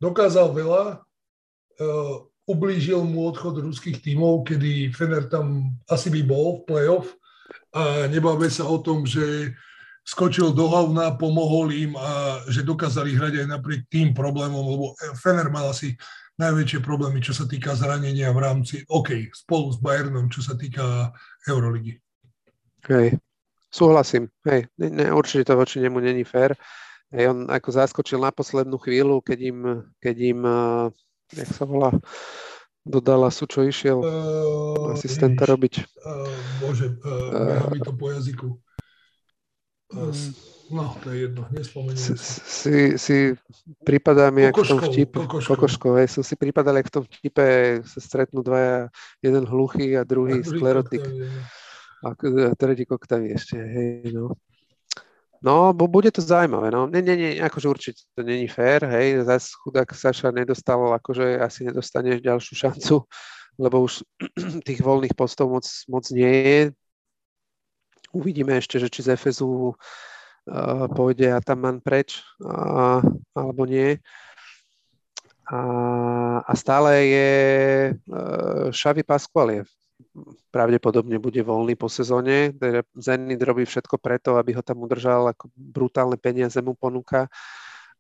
[0.01, 2.17] dokázal veľa, uh,
[2.49, 7.13] ublížil mu odchod ruských tímov, kedy Fener tam asi by bol v play-off
[7.77, 9.53] a nebavme sa o tom, že
[10.09, 15.53] skočil do hovna, pomohol im a že dokázali hrať aj napriek tým problémom, lebo Fener
[15.53, 16.01] mal asi
[16.41, 21.13] najväčšie problémy, čo sa týka zranenia v rámci, OK, spolu s Bayernom, čo sa týka
[21.45, 22.01] Euroligy.
[22.89, 23.21] Hej,
[23.69, 24.33] súhlasím.
[24.49, 26.57] Hej, ne, ne, určite to voči nemu není fér.
[27.13, 29.59] Hej, on ako zaskočil na poslednú chvíľu, keď im,
[30.01, 30.89] keď im uh,
[31.37, 31.93] jak sa volá,
[32.89, 35.85] do Dallasu, čo išiel uh, asistenta robiť.
[36.01, 36.33] Uh,
[36.65, 38.57] bože, uh, uh, mi to po jazyku.
[39.93, 40.35] Mm.
[40.69, 42.13] No, to je jedno, nespomeniem si.
[42.45, 43.17] Si, si
[43.89, 47.47] pripadá mi, ako v tom vtipe, kokoškov, hej, som si pripadal, ako v tom vtipe
[47.89, 48.93] sa stretnú dvaja,
[49.25, 51.01] jeden hluchý a druhý, a sklerotik.
[52.05, 54.37] A, a tretí koktavý ešte, hej, no.
[55.41, 56.85] No, bo bude to zaujímavé, no.
[56.85, 61.65] Nie, nie, nie, akože určite to není fér, hej, zase chudák Saša nedostal, akože asi
[61.65, 63.09] nedostane ďalšiu šancu,
[63.57, 64.05] lebo už
[64.69, 66.61] tých voľných postov moc, moc nie je,
[68.19, 72.99] Uvidíme ešte, že či z Efezu uh, pôjde Ataman preč uh,
[73.39, 74.03] alebo nie.
[75.47, 75.61] A,
[76.43, 77.31] a stále je
[77.95, 79.07] uh, Xavi
[80.51, 82.55] pravdepodobne bude voľný po sezóne.
[82.99, 87.31] Zenit robí všetko preto, aby ho tam udržal, ako brutálne peniaze mu ponúka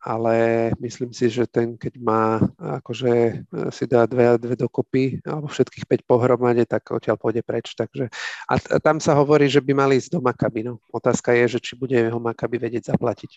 [0.09, 0.37] ale
[0.81, 2.41] myslím si, že ten, keď má
[2.81, 3.35] akože e,
[3.69, 7.77] si dá dve a dve dokopy, alebo všetkých 5 pohromade, tak odtiaľ pôjde preč.
[7.77, 8.09] Takže,
[8.49, 10.65] a, a tam sa hovorí, že by mali ísť do Makaby.
[10.65, 10.81] No.
[10.89, 13.37] Otázka je, že či bude jeho Makaby vedieť zaplatiť.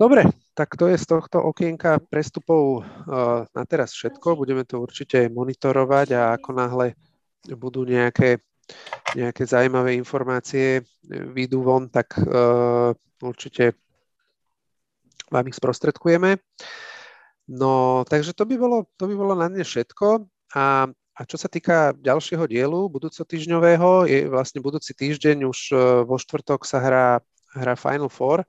[0.00, 0.24] Dobre,
[0.56, 4.38] tak to je z tohto okienka prestupov uh, na teraz všetko.
[4.38, 6.96] Budeme to určite monitorovať a ako náhle
[7.52, 8.40] budú nejaké
[9.18, 12.14] nejaké zaujímavé informácie výjdu von, tak
[13.18, 13.74] určite
[15.30, 16.42] vám ich sprostredkujeme.
[17.50, 20.26] No, takže to by bolo, to by bolo na dnes všetko.
[20.54, 26.14] A, a čo sa týka ďalšieho dielu, budúcotýžňového, je vlastne budúci týždeň už uh, vo
[26.18, 27.06] štvrtok sa hrá,
[27.54, 28.46] hrá Final Four.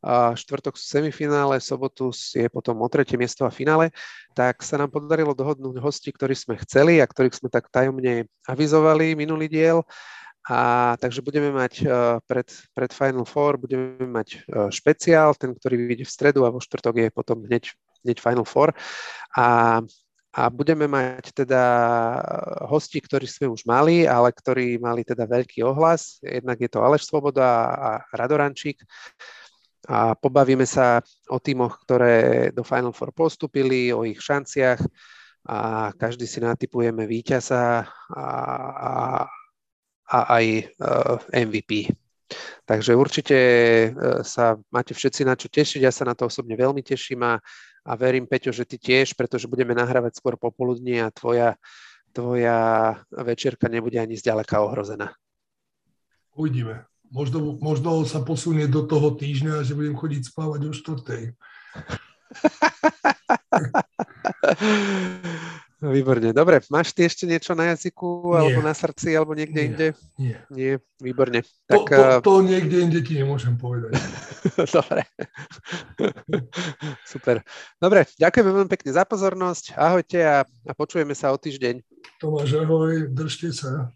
[0.00, 3.92] A štvrtok semifinále, sobotu je potom o tretie miesto a finále,
[4.32, 9.12] tak sa nám podarilo dohodnúť hosti, ktorí sme chceli a ktorých sme tak tajomne avizovali
[9.12, 9.84] minulý diel.
[10.48, 15.76] A takže budeme mať uh, pred, pred Final Four, budeme mať uh, špeciál, ten, ktorý
[15.84, 17.76] vyjde v stredu a vo štvrtok je potom hneď,
[18.08, 18.72] hneď Final Four.
[19.36, 19.78] A,
[20.32, 21.62] a budeme mať teda
[22.72, 26.22] hosti, ktorí sme už mali, ale ktorí mali teda veľký ohlas.
[26.24, 28.80] Jednak je to Aleš Svoboda a Radorančík
[29.88, 31.00] a pobavíme sa
[31.32, 34.80] o týmoch, ktoré do Final Four postupili, o ich šanciach
[35.48, 38.24] a každý si natypujeme víťaza a,
[38.76, 38.92] a,
[40.10, 41.86] a aj uh, e, MVP.
[42.66, 43.38] Takže určite
[43.90, 47.38] uh, sa máte všetci na čo tešiť, ja sa na to osobne veľmi teším a,
[47.86, 51.54] a verím, Peťo, že ty tiež, pretože budeme nahrávať skôr popoludní a tvoja,
[52.10, 55.14] tvoja večerka nebude ani zďaleka ohrozená.
[56.34, 56.86] Uvidíme.
[57.10, 61.34] Možno, možno sa posunie do toho týždňa, že budem chodiť spávať o štvrtej.
[65.80, 66.36] Výborne.
[66.36, 68.36] Dobre, máš ty ešte niečo na jazyku, nie.
[68.36, 69.68] alebo na srdci, alebo niekde nie.
[69.72, 69.88] inde?
[70.20, 70.36] Nie.
[70.52, 71.40] Nie, výborne.
[71.64, 73.96] Tak, to, to, eh, to niekde inde ti nemôžem povedať.
[74.76, 75.08] Dobre.
[77.12, 77.40] Super.
[77.80, 79.72] Dobre, ďakujeme veľmi pekne za pozornosť.
[79.72, 81.80] Ahojte a, a počujeme sa o týždeň.
[82.20, 83.88] Tomáš, ahoj, držte sa.